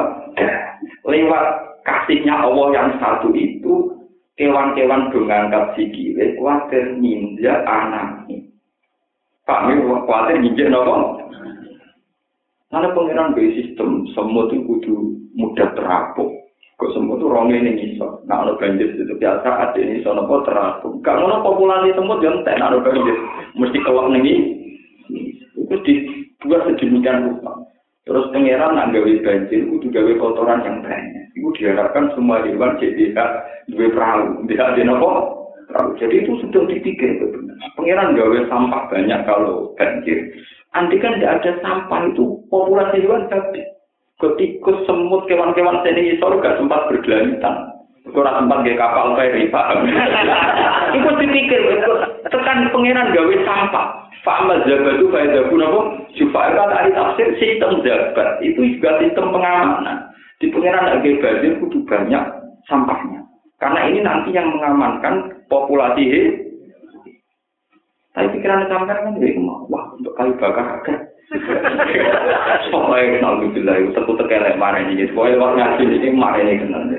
[1.05, 3.95] Lewat kasihnya Allah yang satu itu
[4.35, 8.27] kewan-kewan dongangkap sikile kuatir ninja anak
[9.47, 11.23] Pak Mi kuatir ninja nopo
[12.67, 16.27] Karena pengiran dari sistem semua itu kudu mudah terapuk.
[16.75, 18.19] Kok semua itu ronge ini iso.
[18.27, 20.99] Nah, ada banjir itu biasa ada ini iso nopo terapuk.
[20.99, 23.15] Gak ngono populasi semut yang tak ada banjir.
[23.55, 24.39] Mesti kelak nih.
[25.55, 27.55] Itu dibuat sedemikian rupa.
[28.03, 31.16] Terus pengiran nak gawe banjir, kudu gawe kotoran yang banyak.
[31.37, 33.13] Itu diharapkan semua hewan jadi
[33.69, 34.41] dua perahu.
[34.49, 35.09] Tidak ada nopo.
[36.01, 37.21] Jadi itu sudah dipikir.
[37.77, 40.33] Pengiran gawe sampah banyak kalau banjir.
[40.73, 43.65] Nanti kan tidak ada sampah itu populasi hewan habis.
[44.17, 47.69] Ketika semut kewan-kewan seni isor gak sempat bergelantan.
[48.09, 49.83] Kurang sempat gak kapal feri, paham?
[50.97, 51.59] Itu dipikir,
[52.31, 54.07] tekan pengiran gawe sampah.
[54.25, 55.81] Fa'amal zabat itu kayak zabu apa?
[56.19, 58.43] Jufair kata ahli tafsir, sistem zabat.
[58.43, 60.11] Itu juga sistem pengamanan.
[60.37, 62.23] Di agak banjir kudu banyak
[62.69, 63.25] sampahnya.
[63.57, 66.23] Karena ini nanti yang mengamankan populasi he.
[68.13, 71.09] Tapi pikiran sampai kan jadi wah untuk kayu bakar agak.
[72.71, 75.09] Soalnya alhamdulillah itu satu tekelek marah ini.
[75.11, 76.81] Soalnya waktu ngaji ini marah ini kenal.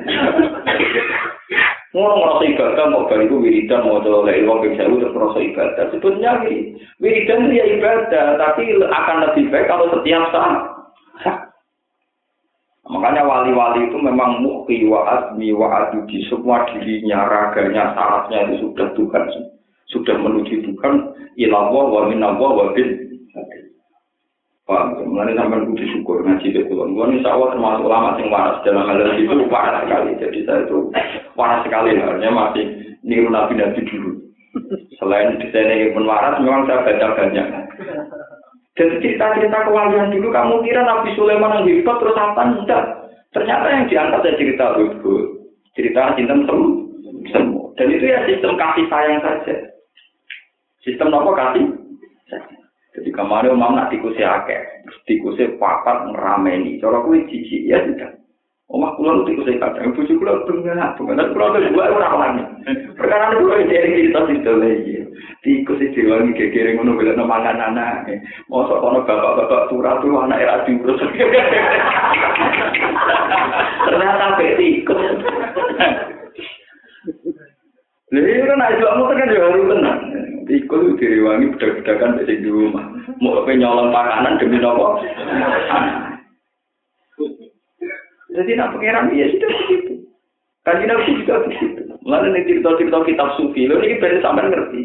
[1.96, 5.84] Ngono ngerasa ibadah mau bariku wiridan mau coba lagi uang bisa terus ngerasa ibadah.
[5.88, 6.30] Sebetulnya
[7.00, 11.42] wiridan ya ibadah, tapi akan lebih baik kalau setiap saat.
[12.88, 18.88] Makanya wali-wali itu memang mukti wa azmi wa adudi semua dirinya, raganya, sarafnya itu sudah
[18.96, 19.24] Tuhan,
[19.92, 20.94] sudah menuju Tuhan.
[21.36, 23.08] Ilallah wa minallah wa bin
[24.68, 26.92] Paham, mulai sampai kudu syukur ngaji ke kulon.
[26.92, 30.12] Gue insya Allah termasuk ulama yang waras dalam hal itu waras sekali.
[30.20, 30.92] Jadi saya itu
[31.40, 32.64] waras sekali, artinya masih
[33.00, 34.20] niru nabi nabi dulu.
[35.00, 37.48] Selain desainnya pun waras, memang saya baca banyak.
[38.78, 42.46] Jadi cerita-cerita kewalian dulu, kamu kira Nabi Sulaiman yang hebat terus apa?
[42.46, 42.84] Enggak.
[43.34, 45.14] Ternyata yang diangkat ya cerita itu.
[45.74, 47.74] Cerita cinta semua.
[47.74, 49.54] Dan itu ya sistem kasih sayang saja.
[50.86, 51.64] Sistem apa kasih?
[52.98, 54.58] Jadi kemarin umam nak tikusnya akeh,
[55.06, 56.82] tikusnya papat ngerameni.
[56.82, 58.17] Cara kue cici ya tidak.
[58.68, 61.88] Omah kula lu tikus ikat, eh, yang puji kula lu tengah, bukanan kula lu dua
[61.88, 62.44] orang lagi.
[63.00, 65.08] Perkara lu dua itu yang cerita di dalam ini.
[65.40, 66.36] Tikus itu orang
[66.76, 68.12] ngono bela nama anak-anak.
[68.52, 71.00] Masa kono bapak-bapak surat tuh anak era diurus.
[73.88, 75.00] Ternyata be tikus.
[78.12, 80.00] Lih, itu nak jual motor kan jual tenang.
[80.44, 82.84] Tikus itu diriwangi bedak-bedakan di rumah.
[83.24, 85.00] Mau apa nyolong makanan demi nopo?
[88.28, 89.92] Jadi nak pengiran ya sudah begitu.
[90.68, 91.82] Kaji nabi juga begitu.
[92.04, 94.80] Mulai nih cerita-cerita kitab sufi, lo ini berarti sampai ngerti.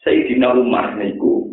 [0.00, 1.44] Sayyidina Umar niku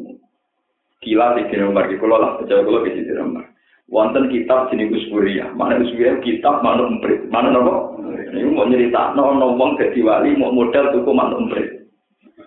[1.03, 3.45] gila Sayyidina Umar di lah percaya kalau di Sayyidina Umar.
[3.87, 8.03] Wonten kitab jenis Usburia, mana Usburia kitab mana emprit, mana nopo?
[8.03, 11.87] Ini mau nyerita no ngomong jadi wali mau modal tuh mana emprit.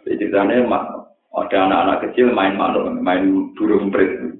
[0.04, 0.68] Jadi ceritanya
[1.32, 4.39] ada anak-anak kecil main manuk, main burung emprit.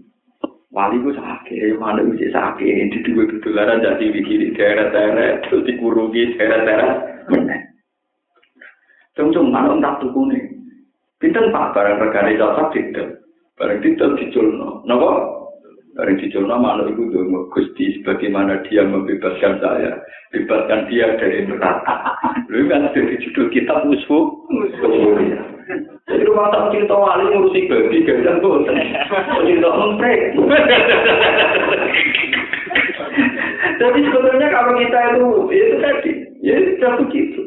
[0.71, 7.27] Wali ku sakit, mana bisa sakit, di dua tutularan jadi bikin daerah-daerah, terus dikurungi daerah-daerah,
[7.27, 7.59] meneh.
[9.19, 10.43] Cung-cung mana entah tuku nih.
[11.19, 13.19] Pinten pak barang regane cocok dinten.
[13.59, 14.81] Barang dinten diculno.
[14.87, 15.40] Napa?
[16.01, 20.01] Barang diculno manuk iku donga Gusti sebagaimana dia membebaskan saya,
[20.33, 22.17] bebaskan dia dari neraka.
[22.49, 24.49] Lha kan dari judul kitab usfu.
[26.09, 28.65] Jadi rumah tak cerita wali ngurusi babi gajan tuh.
[28.65, 30.21] Cerita emprek.
[33.77, 37.43] Jadi sebetulnya kalau kita itu, ya itu tadi, ya sudah begitu.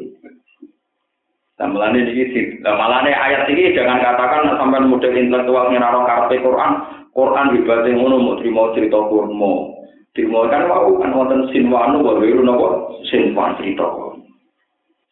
[1.58, 7.03] Nah, melane iki nah, malane ayat ini jangan katakan sampai model intelektual ngenaro karpe Quran,
[7.14, 9.78] Quran hebatnya ngono mau terima cerita kurmo.
[10.18, 13.86] Terima kan mau kan wonten sinwanu wae wiru napa sinwan cerita.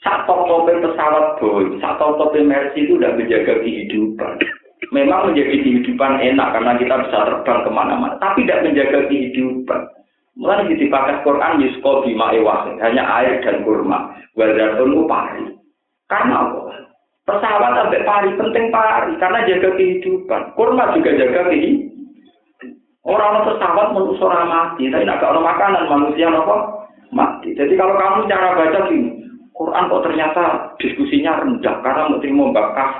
[0.02, 4.34] Sak top pesawat boy, sak top Mercy itu udah menjaga kehidupan.
[4.90, 9.80] Memang menjadi kehidupan enak karena kita bisa terbang ke mana-mana, tapi tidak menjaga kehidupan.
[10.34, 12.34] Mulai dipakai Quran yusko bima
[12.82, 14.10] hanya air dan kurma.
[14.34, 15.44] Wadatun pari.
[16.10, 16.60] Karena apa?
[17.22, 19.12] Pesawat sampai pari, penting pari.
[19.20, 20.56] Karena jaga kehidupan.
[20.58, 21.91] Kurma juga jaga kehidupan.
[23.02, 27.50] Orang pesawat menurut orang mati, tapi tidak ada makanan manusia apa mati.
[27.58, 29.26] Jadi kalau kamu cara baca gini,
[29.58, 30.44] Quran kok ternyata
[30.78, 32.92] diskusinya rendah karena mau terima bakas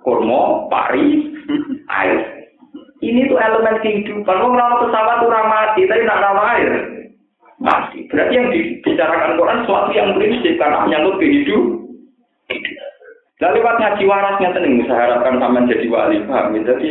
[0.00, 1.28] kurma, pari,
[2.00, 2.18] air.
[3.04, 4.38] Ini tuh elemen kehidupan.
[4.40, 6.72] Orang pesawat orang mati, tapi tidak ada air
[7.60, 8.08] mati.
[8.08, 11.84] Berarti yang dibicarakan Quran sesuatu yang prinsip karena menyangkut kehidupan.
[13.36, 16.72] Lalu lewat ngaji warasnya tenang, saya harapkan sama jadi wali, paham ya?
[16.72, 16.88] Jadi,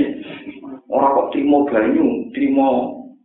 [0.96, 2.68] orang kok terima banyu, terima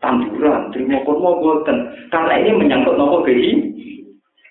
[0.02, 1.78] tanduran, terima kurma boten.
[2.10, 3.70] Karena ini menyangkut nopo kehi.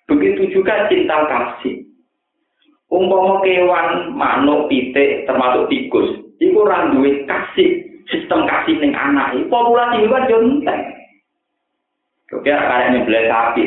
[0.07, 1.85] Begitu juga cinta kasih.
[2.89, 6.09] Umpama kewan, manuk, pitik, termasuk tikus,
[6.41, 9.37] itu randuwe kasih, sistem kasih ning anak.
[9.45, 10.79] Populasi hewan yo entek.
[12.33, 13.63] Oke, karena beli sapi,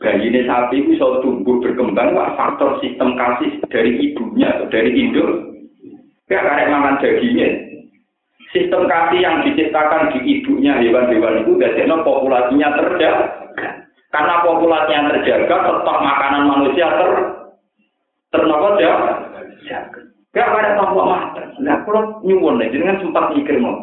[0.00, 4.96] bayi ini sapi itu bisa tumbuh berkembang pak faktor sistem kasih dari ibunya atau dari
[4.96, 5.28] induk
[6.32, 7.48] ya karena makan dagingnya
[8.50, 13.28] sistem kasih yang diciptakan di ibunya hewan-hewan itu dari populasinya terjaga.
[14.10, 17.10] Karena populasinya terjaga tetap makanan manusia ter
[18.30, 18.94] ternopo ya
[19.66, 19.78] ya
[20.30, 23.82] karena tanpa mata nah kalau nyuwun nih jangan sempat mikir mau.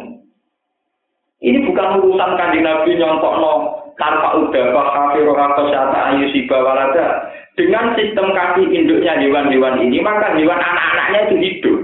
[1.37, 3.53] Ini bukan urusan kanjeng nabi nyontok no
[3.99, 7.29] tanpa udah kafir atau syata ayu siba walada.
[7.53, 11.79] Dengan sistem kaki induknya hewan-hewan ini maka hewan anak-anaknya itu hidup.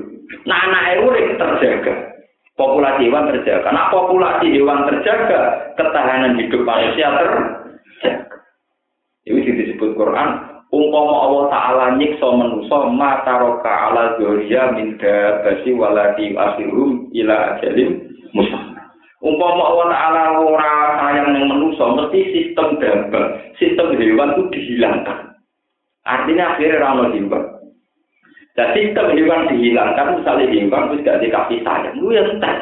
[0.47, 2.12] Nah anak urip terjaga
[2.57, 7.41] populasi hewan terjaga nah populasi hewan terjaga ketahanan hidup manusia terjaga
[9.23, 10.29] ini disebut Quran
[10.73, 18.09] umpama Allah Ta'ala nyiksa manusa mata roka ala zoria minda basi waladi asirum ila ajalim
[18.35, 18.73] musa
[19.23, 25.39] Umpama Allah Ta'ala ora sayang yang manusia, mesti sistem dabal, sistem hewan itu dihilangkan.
[26.03, 27.62] Artinya akhirnya ramah hewan.
[28.53, 32.57] Dan sistem hewan dihilangkan, misalnya hewan itu tidak dikasih sayang, itu yang entek.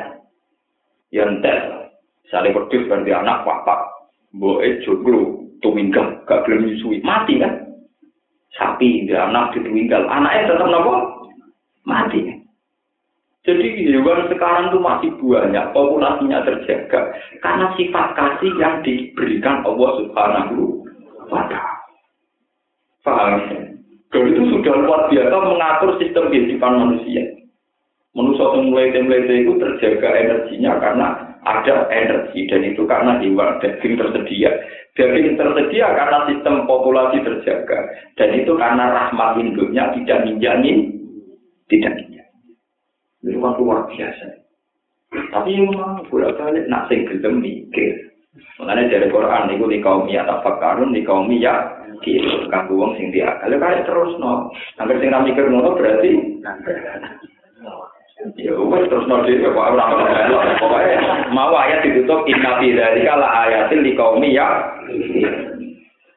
[1.12, 1.58] Yang entek.
[2.24, 3.76] Misalnya berdua berarti anak papa,
[4.32, 7.68] boe joglo, tuminggal, gak belum nyusui, mati kan?
[8.56, 10.96] Sapi, dia anak ditunggal, anaknya tetap nopo?
[11.84, 12.40] Mati kan?
[13.42, 17.10] Jadi hewan sekarang itu masih banyak, populasinya terjaga
[17.42, 20.86] karena sifat kasih yang diberikan Allah Subhanahu
[21.26, 21.82] wa taala.
[23.02, 23.71] Paham?
[24.12, 27.24] Dan itu sudah luar biasa mengatur sistem kehidupan manusia.
[28.12, 31.08] Manusia mulai itu terjaga energinya karena
[31.48, 34.52] ada energi dan itu karena hewan daging tersedia.
[35.00, 37.80] Daging tersedia karena sistem populasi terjaga
[38.20, 40.92] dan itu karena rahmat induknya tidak minjamin,
[41.72, 41.96] tidak
[43.22, 44.28] itu kan luar biasa.
[45.12, 48.10] Tapi memang bolak balik nak sing gelem mikir.
[48.58, 53.14] Mengenai dari Quran itu di kaum ya tafakarun di kaum ya gitu kan wong sing
[53.14, 56.12] dia kalau kalian terus no hampir sing mikir ngono berarti
[58.38, 59.92] ya wes terus no di apa orang
[60.62, 60.98] pokoknya
[61.34, 64.70] mau ayat ditutup inna fi dzalika la ayatin di kaum ya.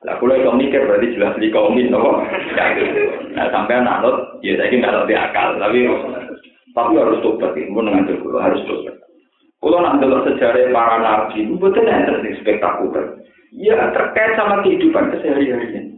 [0.04, 2.20] Lah kula iso mikir berarti jelas li kaumin nopo.
[3.32, 5.88] Nah sampai anut ya saya kira nggak akal tapi
[6.76, 9.00] tapi harus tobat ya, mun ngantuk harus tobat.
[9.64, 13.16] Kula nak sejarah para nabi itu betul sing spektakuler.
[13.54, 15.94] Ya terkait sama kehidupan keseharian.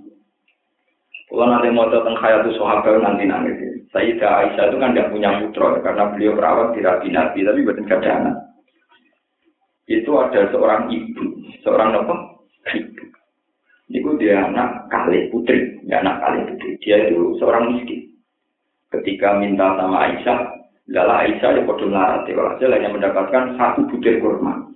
[1.27, 3.53] Kalau nanti mau tentang khayatu sahabat nanti nanti.
[3.91, 8.35] Sayyidah Aisyah itu kan tidak punya putra karena beliau perawat rabi nabi tapi bukan kadang
[9.87, 11.25] Itu ada seorang ibu,
[11.63, 12.15] seorang apa?
[12.75, 13.05] Ibu.
[13.87, 16.71] Itu dia anak kali putri, ya anak kali putri.
[16.83, 18.11] Dia itu seorang miskin.
[18.91, 20.39] Ketika minta sama Aisyah,
[20.91, 22.27] lala Aisyah ya bodoh larat.
[22.27, 24.67] Aisyah hanya mendapatkan satu butir kurma.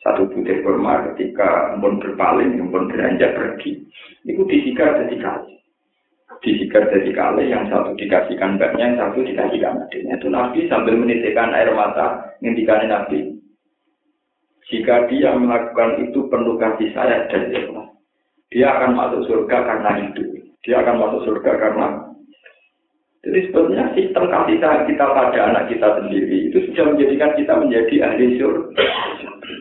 [0.00, 3.84] Satu butir kurma ketika pun berpaling, pun beranjak pergi.
[4.24, 5.60] Itu disikat jadi kali.
[6.40, 10.16] Disikat jadi kali, yang satu dikasihkan mbaknya, yang satu dikasihkan adiknya.
[10.16, 13.36] Itu Nabi sambil menitikkan air mata, ngintikan Nabi.
[14.72, 17.52] Jika dia melakukan itu penuh kasih saya dan
[18.50, 20.22] dia akan masuk surga karena itu.
[20.66, 22.09] Dia akan masuk surga karena
[23.20, 27.94] jadi sebetulnya sistem kasih sayang kita pada anak kita sendiri itu sudah menjadikan kita menjadi
[28.08, 28.84] ahli surga.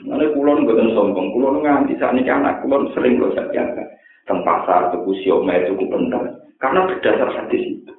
[0.08, 3.84] Mana kulon bukan sombong, kulon nganti saat ini anak kulon sering saya jaga.
[4.32, 6.40] Teng pasar, tuku siomay, tuku bentar.
[6.64, 7.94] Karena berdasar hadis itu.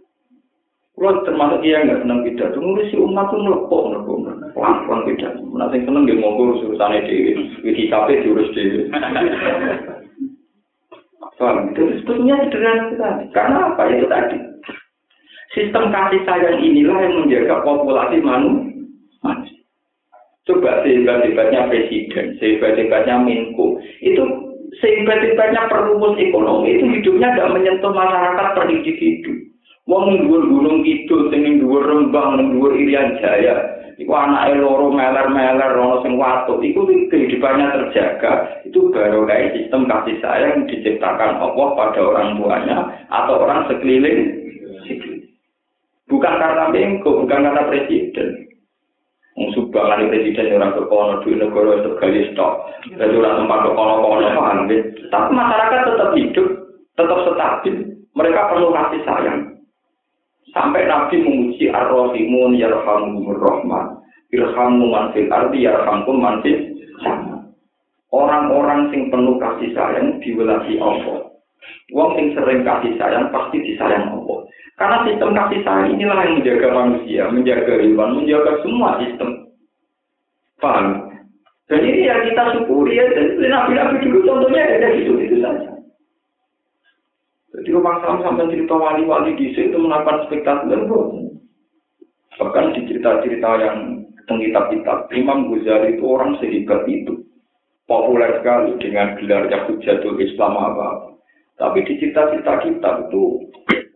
[0.96, 4.16] Kulon termasuk dia nggak senang pidato, nulis si umat tuh melepok, melepok,
[4.56, 5.44] pelan-pelan pidato.
[5.44, 7.36] Nanti seneng dia ngomong urusannya di,
[7.68, 8.64] di diurus di.
[11.40, 11.72] Paham?
[11.72, 13.24] Itu sebetulnya sederhana sekali.
[13.32, 13.88] Karena apa?
[13.88, 14.49] Itu tadi.
[15.50, 18.70] Sistem kasih sayang inilah yang menjaga populasi manusia.
[20.48, 24.24] Coba sehebat-hebatnya presiden, sehebat-hebatnya Menko, itu
[24.82, 29.32] sehebat-hebatnya perumus ekonomi, itu hidupnya tidak menyentuh masyarakat per individu.
[29.86, 36.16] Wong dhuwur gunung kidul, sing dhuwur Rembang, Irian Jaya, Iku anak loro meler-meler ono sing
[36.16, 38.64] watuk, iku kehidupannya terjaga.
[38.64, 42.78] Itu baru kayak sistem kasih sayang diciptakan Allah pada orang tuanya
[43.12, 44.49] atau orang sekeliling.
[46.10, 48.50] Bukan karena mengko, bukan karena presiden.
[49.38, 52.52] Wong subang presiden orang kekono di negara itu gali stok.
[52.98, 54.58] Dan orang tempat kekono-kono paham
[55.08, 56.48] Tapi masyarakat tetap hidup,
[56.98, 57.76] tetap stabil.
[58.18, 59.38] Mereka perlu kasih sayang.
[60.50, 64.02] Sampai Nabi memuji Ar-Rahimun yarhamumur rahman.
[64.34, 66.18] Irhamu man fil ardi yarhamkum
[67.02, 67.38] sama.
[68.10, 71.30] Orang-orang sing penuh kasih sayang diwelasi Allah.
[71.94, 74.39] Wong sing sering kasih sayang pasti disayang Allah.
[74.80, 79.52] Karena sistem kasih sayang inilah yang menjaga manusia, menjaga hewan, menjaga semua sistem.
[80.56, 81.12] Paham?
[81.68, 83.04] Dan ini yang kita syukuri ya.
[83.12, 85.76] Dan nabi-nabi dulu contohnya ada gitu itu saja.
[87.52, 90.88] Jadi rumah Salam sampai cerita wali-wali di situ melakukan spektakuler
[92.40, 97.20] Bahkan di cerita-cerita yang kitab-kitab, Imam Ghazali itu orang sehebat itu.
[97.84, 101.18] Populer sekali dengan gelarnya Hujatul Islam apa
[101.58, 103.50] Tapi di cerita-cerita kitab itu,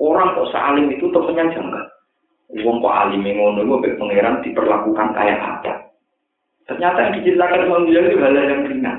[0.04, 1.84] orang kok saling itu temennya janggal.
[2.60, 5.72] Wong kok alim ngono itu pangeran diperlakukan kayak apa?
[6.68, 8.98] Ternyata yang diceritakan Imam itu hal yang ringan.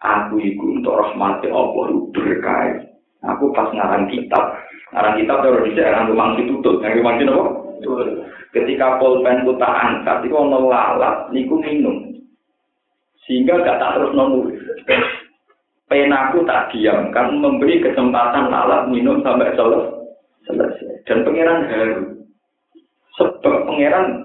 [0.00, 2.90] Aku itu untuk rahmati Allah berkait
[3.20, 4.56] Aku pas ngarang kitab,
[4.96, 7.44] ngarang kitab terus di daerah rumah tutup, yang rumah apa?
[8.56, 12.16] Ketika pulpen ku tak angkat, itu ono lalat, niku minum,
[13.28, 14.56] sehingga gak tak terus nulis.
[15.90, 21.02] Penaku tak diam, kan memberi kesempatan lalat minum sampai selesai.
[21.02, 22.04] Dan pangeran haru.
[23.18, 24.22] Sebab pangeran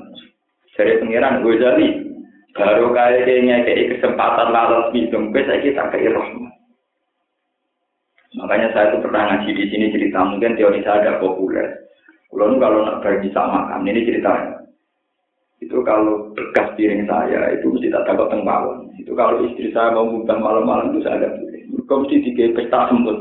[0.78, 1.90] dari pangeran Ghazali
[2.54, 6.54] baru kayaknya kayak kesempatan lalat minum, bisa kita rahmat.
[8.38, 11.66] Makanya saya tuh pernah ngaji di sini cerita mungkin teori saya ada populer.
[12.30, 14.60] Kalau kalau nak pergi sama makan, ini ceritanya.
[15.64, 18.92] Itu kalau bekas piring saya itu mesti tak takut tengbawan.
[19.00, 21.55] Itu kalau istri saya mau muntah malam-malam itu saya ada.
[21.86, 23.18] Kau mesti tiga pesta semut.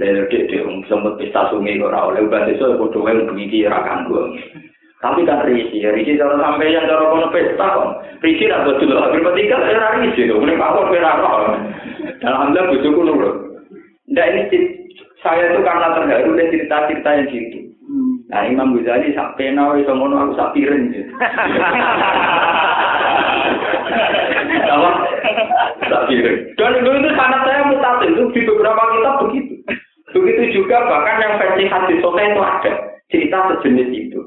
[0.00, 4.24] Lalu dia dia semut pesta sungai kok oleh ubah itu bodoh yang begini rakan gue.
[4.98, 8.02] Tapi kan risi, risi kalau sampai yang cara kono pesta kok.
[8.24, 8.96] Risi lah betul.
[8.96, 11.30] Akhir ketiga saya risi, mulai mawar berapa.
[12.18, 13.36] Dan alhamdulillah bujuku nurut.
[14.08, 14.58] Nggak ini
[15.20, 17.58] saya itu karena terharu dengan cerita-cerita yang gitu.
[18.28, 20.92] Nah Imam Ghazali pena iso ngono aku sak piring.
[26.58, 29.54] Dan itu, itu sangat saya mutatil itu di beberapa kitab begitu.
[30.12, 32.72] Begitu juga bahkan yang versi hadis sore itu ada
[33.12, 34.20] cerita sejenis itu.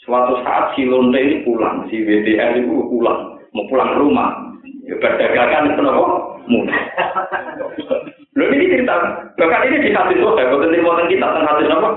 [0.00, 4.30] Suatu saat si Lonte ini pulang, si WDR itu pulang, mau pulang ke rumah.
[4.88, 6.04] Ya, berdagangan kenapa?
[6.48, 6.80] Mudah.
[8.34, 8.94] Lho ini cerita,
[9.36, 10.80] bahkan ini di hadis sohe, bukan di
[11.14, 11.90] kita tentang hadis apa?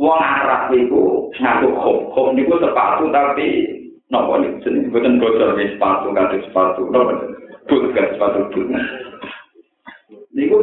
[0.00, 3.46] Wong Arab itu ngaku khop, khop itu sepatu tapi
[4.10, 7.14] nopo ini jenis bukan bocor di sepatu, kado sepatu, nopo
[7.70, 8.66] but kan sepatu but.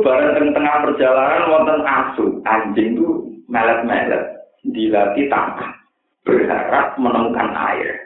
[0.04, 3.08] bareng teng tengah perjalanan wonten asu, anjing itu
[3.48, 4.24] melet-melet
[4.68, 5.72] dilatih tangkap
[6.28, 8.04] berharap menemukan air.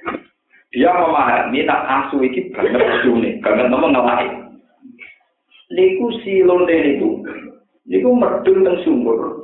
[0.71, 4.29] Dia memahami tak asu iki banget asune, banget nopo ngelahi.
[5.73, 7.25] Niku si niku,
[7.89, 9.40] niku medun teng sumur.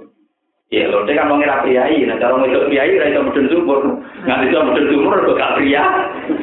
[0.68, 3.80] Ya lonte kan wong ora priayi, nek cara wedok priayi ora iso medun sumur.
[4.28, 5.84] Nganti iso medun sumur kok gak pria,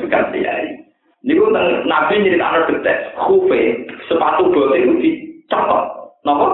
[0.09, 0.80] gak priayi.
[1.28, 5.84] Niku teng Nabi nyeritakno detek, khufe, sepatu bote itu dicopot.
[6.24, 6.48] Napa?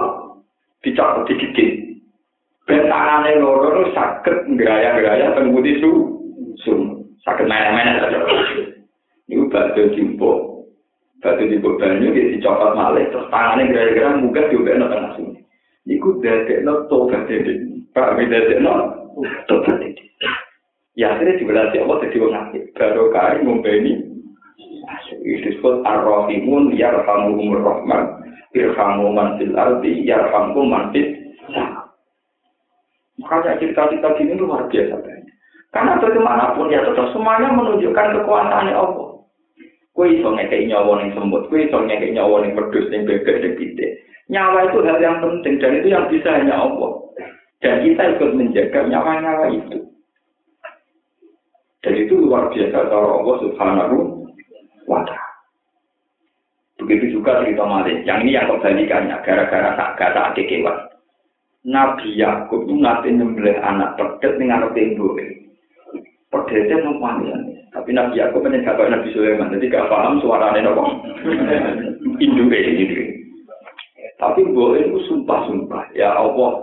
[0.83, 1.95] Dicopot digigit.
[2.67, 5.91] Ben tangane loro nu saged ngraya-ngraya teng putih su.
[6.67, 7.07] Sum.
[7.23, 8.19] Saged main-main aja.
[9.31, 10.59] Niku badhe jimpo.
[11.23, 15.39] Badhe jimpo banyu iki dicopot malih terus tangane ngraya-ngraya munggah diobekno teng
[15.81, 15.89] asu.
[15.89, 17.53] Niku dadekno tobat dhewe.
[17.93, 18.73] Pak mi dadekno
[19.49, 20.05] tobat dhewe.
[20.93, 22.63] Ya akhirnya dibelas Allah jadi wong akeh.
[22.75, 23.93] Baru kali ngombeni
[25.21, 28.21] itu disebut ar-rahimun yarhamuhumur rahman
[28.51, 30.91] irhamu man fil ardi yarhamuhum man
[33.21, 35.29] Makanya cerita-cerita gini luar biasa banyak.
[35.71, 39.23] Karena bagaimanapun ya tetap semuanya menunjukkan kekuasaan Allah.
[39.93, 43.53] Kue iso ngekei nyawa yang semut, kue iso ngekei nyawa yang pedus, yang bebek, yang
[43.59, 43.87] gede.
[44.31, 46.91] Nyawa itu hal yang penting dan itu yang bisa hanya Allah.
[47.59, 49.77] Dan kita ikut menjaga nyawa-nyawa itu.
[51.83, 53.97] Dan itu luar biasa cara Allah subhanahu
[54.87, 55.31] wa ta'ala.
[56.81, 58.07] Begitu juga cerita Malik.
[58.07, 60.77] Yang ini yang kebalikannya, gara-gara tak kata adik kewan.
[61.61, 65.13] Nabi Yakub itu nanti nyembelih anak pedet dengan anak ibu.
[66.33, 67.37] Pedetnya numpangnya.
[67.75, 69.53] Tapi Nabi Yakub ini gak Nabi Sulaiman.
[69.53, 70.83] Jadi gak paham suaranya apa.
[72.23, 73.10] Induk ini.
[74.21, 75.97] Tapi ibu itu sumpah-sumpah.
[75.97, 76.61] Ya Allah,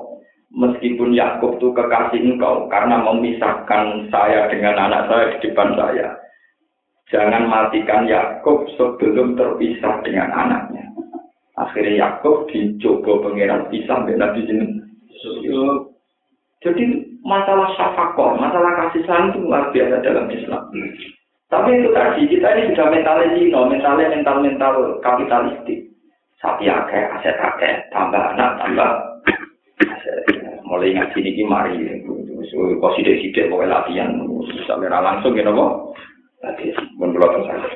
[0.55, 6.15] meskipun Yakub itu kekasih engkau karena memisahkan saya dengan anak saya di depan saya.
[7.11, 10.87] Jangan matikan Yakub sebelum terpisah dengan anaknya.
[11.59, 14.47] Akhirnya Yakub dicoba pangeran pisah dengan Nabi
[16.59, 16.83] jadi
[17.23, 20.63] masalah syafakoh, masalah kasih sayang itu luar biasa dalam Islam.
[21.49, 25.88] Tapi itu tadi kita ini sudah mentalnya zino, mentalnya mental-mental kapitalistik.
[26.39, 28.91] Sapi akeh, aset akeh, tambah anak, tambah
[30.69, 31.81] Mulai ngaji ini mari,
[32.53, 34.21] kok sidik-sidik pokoknya latihan,
[34.69, 35.73] sampai langsung gitu kok.
[36.45, 37.73] Latihan, menurut saya.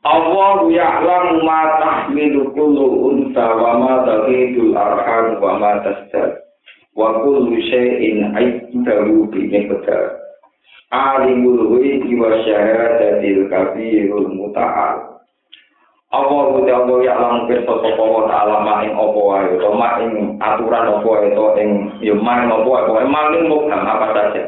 [0.00, 6.40] Allah ya'lam ma tahmilu kullu unta wa ma taghidul arham wa ma tasdad.
[6.96, 10.16] Wa kullu syai'in 'indahu bi miqdar
[10.90, 15.19] alimul ghaibi wa syahadatil kabirul muta'al
[16.10, 19.54] apa uti apa ya lam pirsa sapa wa ta'ala maing apa wae?
[19.62, 21.70] To maing aturan apa eta ing
[22.02, 23.06] ya maing apa wae?
[23.06, 24.42] Maling mukam apa saja.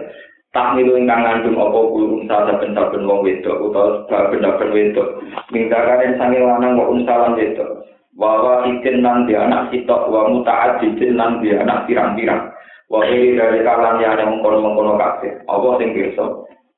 [0.50, 5.08] Tak milu ingkang ngandung apa kulo sadha pendapat wong wedok utawa pendapat wedok.
[5.54, 7.86] Ningkarane sange lanang wa unsalan wedok.
[8.18, 12.52] Bahwa ikin nan di anak kita wa muta'addidin nan di anak pirang-pirang.
[12.90, 16.26] Wa ini dari kalang yang ada mengkono-mengkono kasih apa sing pirsa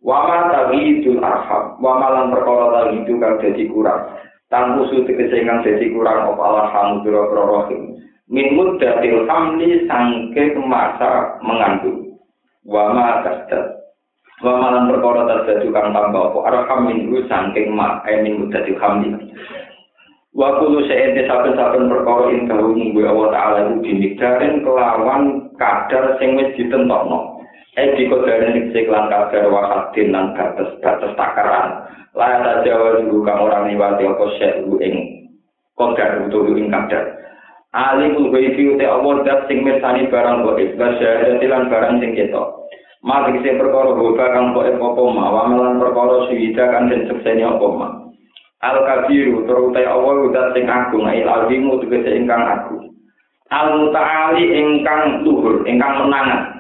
[0.05, 1.65] wa ma tawidul arham.
[1.81, 4.13] Wa malang perkara tawidu kang dadi kurang.
[4.55, 7.99] tan musu tegesengan dadi kurang opalah hamdura prorohim
[8.31, 12.15] min muddatil hamli sangke masa mengandung.
[12.63, 13.83] Wa ma tasdat
[14.47, 17.19] wa ma lan perkara terjadi kang tambah apa arham min ru
[17.75, 19.11] ma ay min muddatil hamli.
[20.35, 25.23] Wa kudu sa'ente saben-saben perkara ing dawuhing Gusti Allah taala iku dinikaren kelawan
[25.59, 27.39] kadar sing wis ditentokno.
[27.75, 31.87] Eh dikodarin sik lan kadar wakadin lan batas batas takaran.
[32.15, 34.95] La ta jawa dulu kang ora niwati apa syekh ing
[35.75, 37.25] kodar utawa ing kadar
[37.75, 42.71] alimul ghaibi uti Allah dat sing mirsani barang kok ibas syahadati lan barang sing ketok.
[43.03, 47.43] Malik sing perkara boga kang kok apa ma wa melan perkara suwida kang den sekseni
[47.43, 47.89] apa ma.
[48.63, 52.95] Al kabiru terutai Allah dat sing agung il azimu tegese ingkang agung.
[53.51, 56.54] Al mutaali ingkang luhur ingkang menangan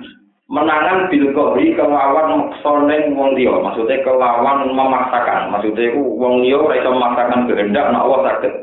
[0.55, 3.59] menangan bil kohri kelawan maksone wong liya.
[3.59, 5.51] Maksudnya kelawan memaksakan.
[5.51, 8.55] Maksudnya ku wong liya ora iso memaksakan kehendak nek Allah saged.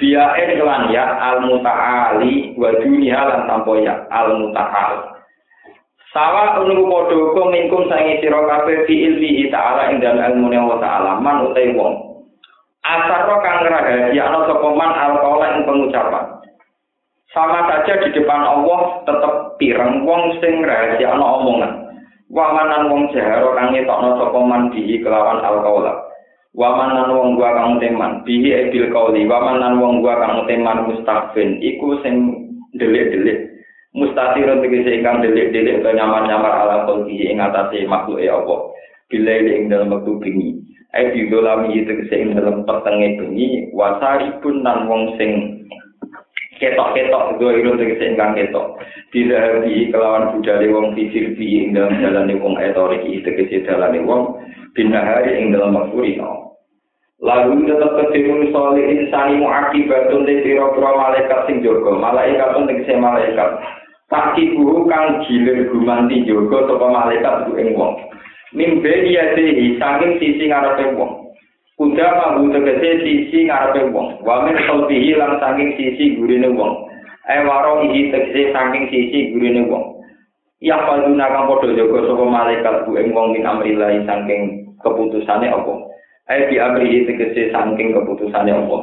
[0.00, 5.18] Biae kelan ya al mutaali wa dunia lan tanpa ya al mutaal
[6.14, 10.78] sawa unu padha uga mingkum sange sira kabeh fi ilmi ta'ala ing dalem ilmu Allah
[10.80, 12.24] ta'ala man utai wong.
[12.86, 16.37] Asaro kang rahasia ana sapa man alqaula ing pengucapan
[17.36, 21.72] sama saja di depan Allah tetep pireng wong sing rahasia ana omongan.
[22.28, 25.96] Wamanan wong jaharo kang ngetokno sapa man bihi kelawan alqaula
[26.56, 32.00] Wamanan wong gua kang teman bihi ebil kauli wamanan wong gua kang teman mustafin iku
[32.00, 33.48] sing delik-delik.
[33.96, 38.72] Mustatirun tegese ingkang delik-delik atau nyamar-nyamar ala kolki ing atase makhluk ya Allah
[39.08, 40.50] bila ing dalam waktu bengi.
[40.96, 43.72] Ai bidolami tegese ing dalam petenge bengi.
[43.72, 45.64] Wasari pun nan wong sing
[46.58, 48.78] ketok-ketok doirun tegese ingkang ketok.
[49.14, 54.36] Didahabi kelawan budale wong fisir bi ing dalam dalane wong etorik iki tegese dalane wong
[54.76, 56.48] binahari ing dalam makfurino
[57.18, 61.92] lalu tetap ketiru soal insani muakibatun di pira-pira malaikat sing jaga.
[61.98, 63.50] Malaikat pun tegese malaikat.
[64.08, 67.98] Tak kibu kang gilir gumanti jaga sapa malaikat ku ing wong.
[68.56, 69.36] Mimbe dia
[69.76, 71.27] saking sisi ngarepe wong
[71.78, 74.18] Kuda mambu tegese sisi ngarepe wong.
[74.26, 76.90] Wa min qalbihi lan saking sisi gurine wong.
[77.30, 80.02] Ae waro iki tegese saking sisi gurine wong.
[80.58, 85.74] Ya paduna kang padha jaga sapa malaikat bu ing wong min amrillah saking keputusane apa.
[86.26, 88.78] Ae di amri tegese saking keputusane apa.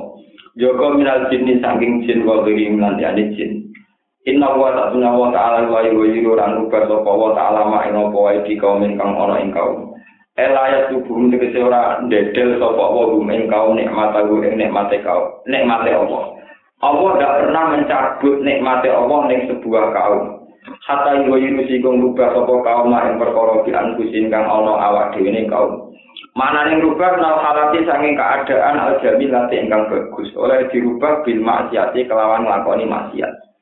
[0.55, 2.95] Joko minal jinni saking jin wa ghairi lan
[3.35, 3.75] jin.
[4.23, 8.17] Inna wa ta'ala wa ta'ala wa yuwiru ran rubah sapa wa ta'ala ma ing apa
[8.17, 9.94] wae di kaum ingkang ana ing kaum.
[10.35, 14.59] Elayat tubuh tegese ora ndedel sapa wa ing kaum nikmat aku ing
[14.99, 15.39] kau.
[15.47, 16.35] Nikmate Allah.
[16.83, 20.43] Allah tidak pernah mencabut nikmate Allah ning sebuah kaum.
[20.83, 25.47] Hatta yusi kang rubah sapa kaum ing perkara di anfusin kang ana awak dhewe ning
[25.47, 25.95] kaum.
[26.35, 32.43] Mana yang rubah nal halati keadaan al jamilati ingkang bagus oleh dirubah bil maksiati kelawan
[32.43, 33.54] nglakoni maksiat.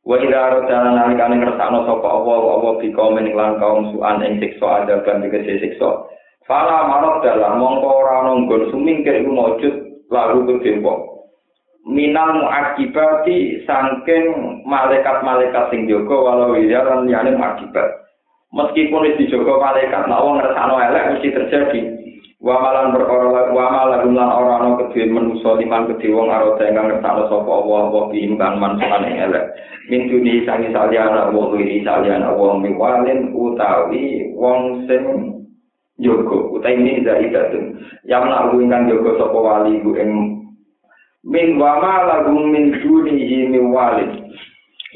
[0.00, 4.84] Wa ila rodana nalikane ngersakno sapa Allah bi kaum ing lan kaum suan ing siksa
[4.84, 6.08] adaban dikese siksa.
[6.48, 9.74] Fala marot dalam mongko ora ana nggon sumingkir iku mujud
[10.08, 11.20] lalu kedempo.
[11.84, 14.24] Minal muakibati saking
[14.64, 17.88] malaikat-malaikat sing jaga walau ya lan liyane akibat.
[18.50, 21.80] Meskipun wis dijaga malaikat, wong ngersakno elek mesti terjadi.
[22.40, 26.88] Wa malan perkara wa malan lan ora ana kedhe manusa liman kedhe wong arata ingkang
[26.88, 29.44] ngertakno sapa apa apa bimbang manfaat ing elek.
[29.92, 35.04] Min duni sangi saliyana wong wiri saliyana wong miwalin utawi wong sing
[36.00, 37.76] yoga utawi ini zaidatun.
[38.08, 40.40] Yang nak ingkang yoga sapa wali ku ing
[41.28, 44.32] min wa malan min duni miwalin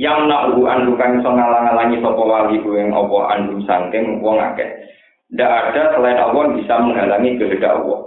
[0.00, 4.66] yang nak andu kang iso ngalang-alangi sapa wali ku ing apa andu saking wong akeh
[5.35, 8.06] Tidak ada selain Allah bisa menghalangi kehendak Allah.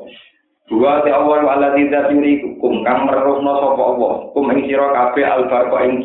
[0.71, 4.13] Dua te Allah wala tidak yuri hukum kang merusno sapa Allah.
[4.31, 5.99] Kum ing sira kabeh albarqa ing.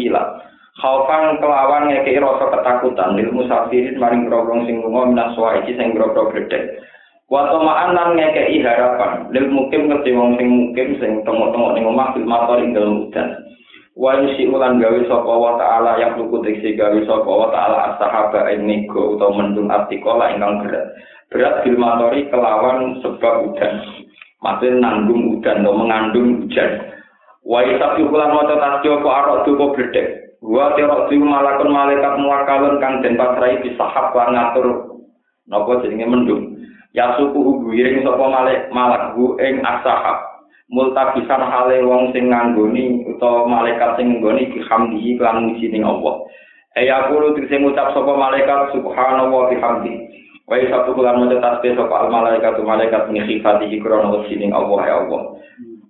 [0.83, 6.35] Khaufan kelawan ngekei rasa ketakutan lil musafirin maring grogong sing lunga minas iki sing grogro
[6.35, 6.75] gede.
[7.31, 12.11] Wa tama'an lan ngekei harapan lil mukim ngerti wong sing mukim sing tengok-tengok ning omah
[12.19, 13.31] fil motor ing udan.
[13.93, 18.49] Wa yusi ulan gawe sapa wa ta'ala yang luku tekse gawe sapa wa ta'ala as-sahaba
[18.49, 20.97] ing nego utawa mendung artikola ingkang berat.
[21.29, 23.85] berat filmatori kelawan sebab hujan.
[24.41, 26.89] Maksudnya nanggung hujan atau mengandung hujan.
[27.45, 30.41] Wa isabi ulan maca tasyo ko arok duko bledek.
[30.41, 34.89] Wa terok diu malakun malaikat muwakalun kang den pasrai disahab lan ngatur
[35.53, 36.43] napa jenenge mendung.
[36.97, 37.39] Ya suku
[37.69, 40.32] ugiring sapa malek malak ing asahab.
[40.73, 46.25] Multabisan hale wong sing nganggoni utawa malaikat sing nggoni bihamdihi lan muji ning Allah.
[46.73, 50.09] Eya kulo tegese ngucap sapa malaikat subhanallah wa bihamdihi.
[50.49, 54.95] Wa satu bulan maca tasbih sapa al malaikat malaikat min khifatihi krana sining Allah ya
[55.05, 55.21] Allah.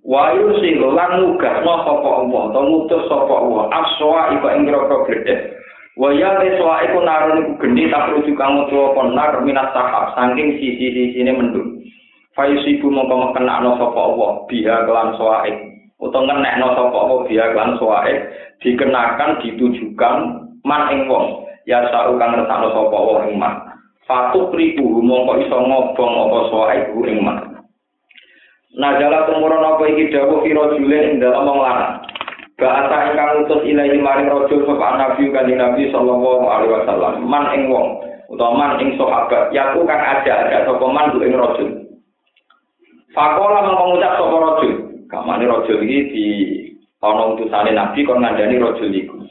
[0.03, 5.57] Wa yusilu lan nugasno sapa Allah to mutus sapa Allah aswa iku ing groko gede.
[5.95, 10.59] Wa ya leswa iku narun iku geni tak ruju kang utawa ponar minas sahab saking
[10.59, 11.72] sisi-sisine mendung.
[12.33, 15.53] Fa yusibu mongko kenakno sapa Allah biha kelan soaik
[16.01, 18.17] utawa ngenekno sapa Allah biha kelan soaik
[18.65, 20.15] dikenakan ditujukan
[20.65, 23.53] man ing wong ya sak kang ngertakno sapa Allah ing man.
[24.09, 27.37] Fatuk ribu mongko iso ngobong apa soai ibu ing man.
[28.81, 31.79] Najala tumurun apa iki dawuh kira julen ing dalam wong.
[32.57, 37.13] Bahasa ingkang utus ilahi maring rajul sapa nabi kanjeng nabi sallallahu alaihi wasallam.
[37.29, 38.01] Man ing wong
[38.33, 41.83] utawa man ing sahabat yaku kang ada ada sapa man ing rajul.
[43.13, 44.73] Fakola mongko ngucap sapa rajul.
[45.05, 46.25] Kamane rajul iki di
[46.97, 49.21] ana utusane nabi kon ngandani rajul iku.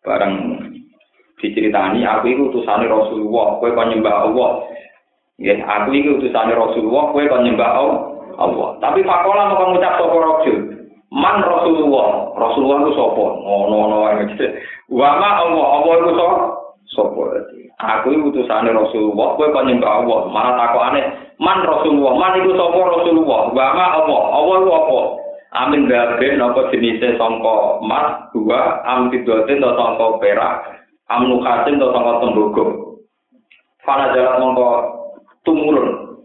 [0.00, 0.56] Bareng
[1.36, 4.50] diceritani aku itu utusane Rasulullah, kowe kon nyembah Allah.
[5.36, 7.70] Nggih, aku iki utusane Rasulullah, kowe kon nyembah
[8.40, 8.68] Allah.
[8.80, 10.58] Tapi fakola mau ngucap sapa rajul.
[11.08, 13.24] Man Rasulullah, Rasulullah itu sapa?
[13.40, 14.24] Ngono-ngono wae.
[14.98, 16.36] Wa ma Allah, Allah itu sapa?
[16.96, 17.22] Sapa?
[17.78, 20.20] Aku iki utusane Rasulullah, kowe kon nyembah Allah.
[20.34, 21.00] Malah takokane,
[21.38, 23.40] man Rasulullah, man itu sapa Rasulullah?
[23.54, 25.00] Wa ma Allah, Allah itu apa?
[25.48, 30.54] Amin babe napa jenise sangka emas dua am fidoten atau sangka perak
[31.08, 32.64] amnu kasim atau sangka tembogo.
[33.80, 34.68] Fana jalan mongko
[35.48, 36.20] tumurun.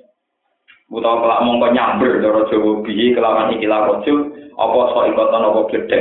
[0.92, 4.28] Utawa kelak mongko nyamber cara Jawa bihi kelawan ikilah rajul
[4.60, 6.00] apa so ikotan apa gede.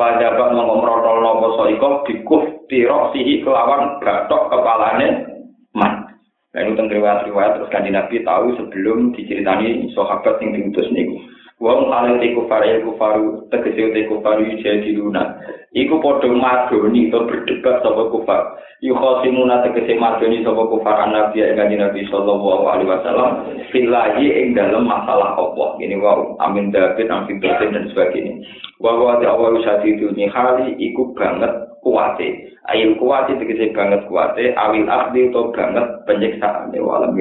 [0.00, 2.40] Fajabat mongko merotol apa so ikot dikuf
[2.72, 5.28] tirok sihi kelawan gatok kepalane
[5.76, 6.08] man.
[6.56, 11.20] Nah itu riwayat-riwayat terus kanji Nabi tahu sebelum diceritani sahabat yang diutus niku.
[11.60, 15.36] Wong alil te kufar ya kufaru tegese te kufaru jadi luna.
[15.70, 18.42] Iku padha madoni atau berdebat sapa kufar.
[18.80, 23.30] Yukhasimuna tegese madoni sapa kufar nabi ing kanjeng Nabi sallallahu alaihi wasallam
[23.70, 25.78] fillahi ing dalam masalah apa?
[25.78, 28.42] Ini wa amin david amin david dan sebagainya.
[28.82, 34.88] Wa wa awal sati dunia hali iku banget kuate ayo kuate tegese banget kuate awil
[34.88, 36.74] akhdi atau banget penyiksaan.
[36.74, 37.14] Ya walam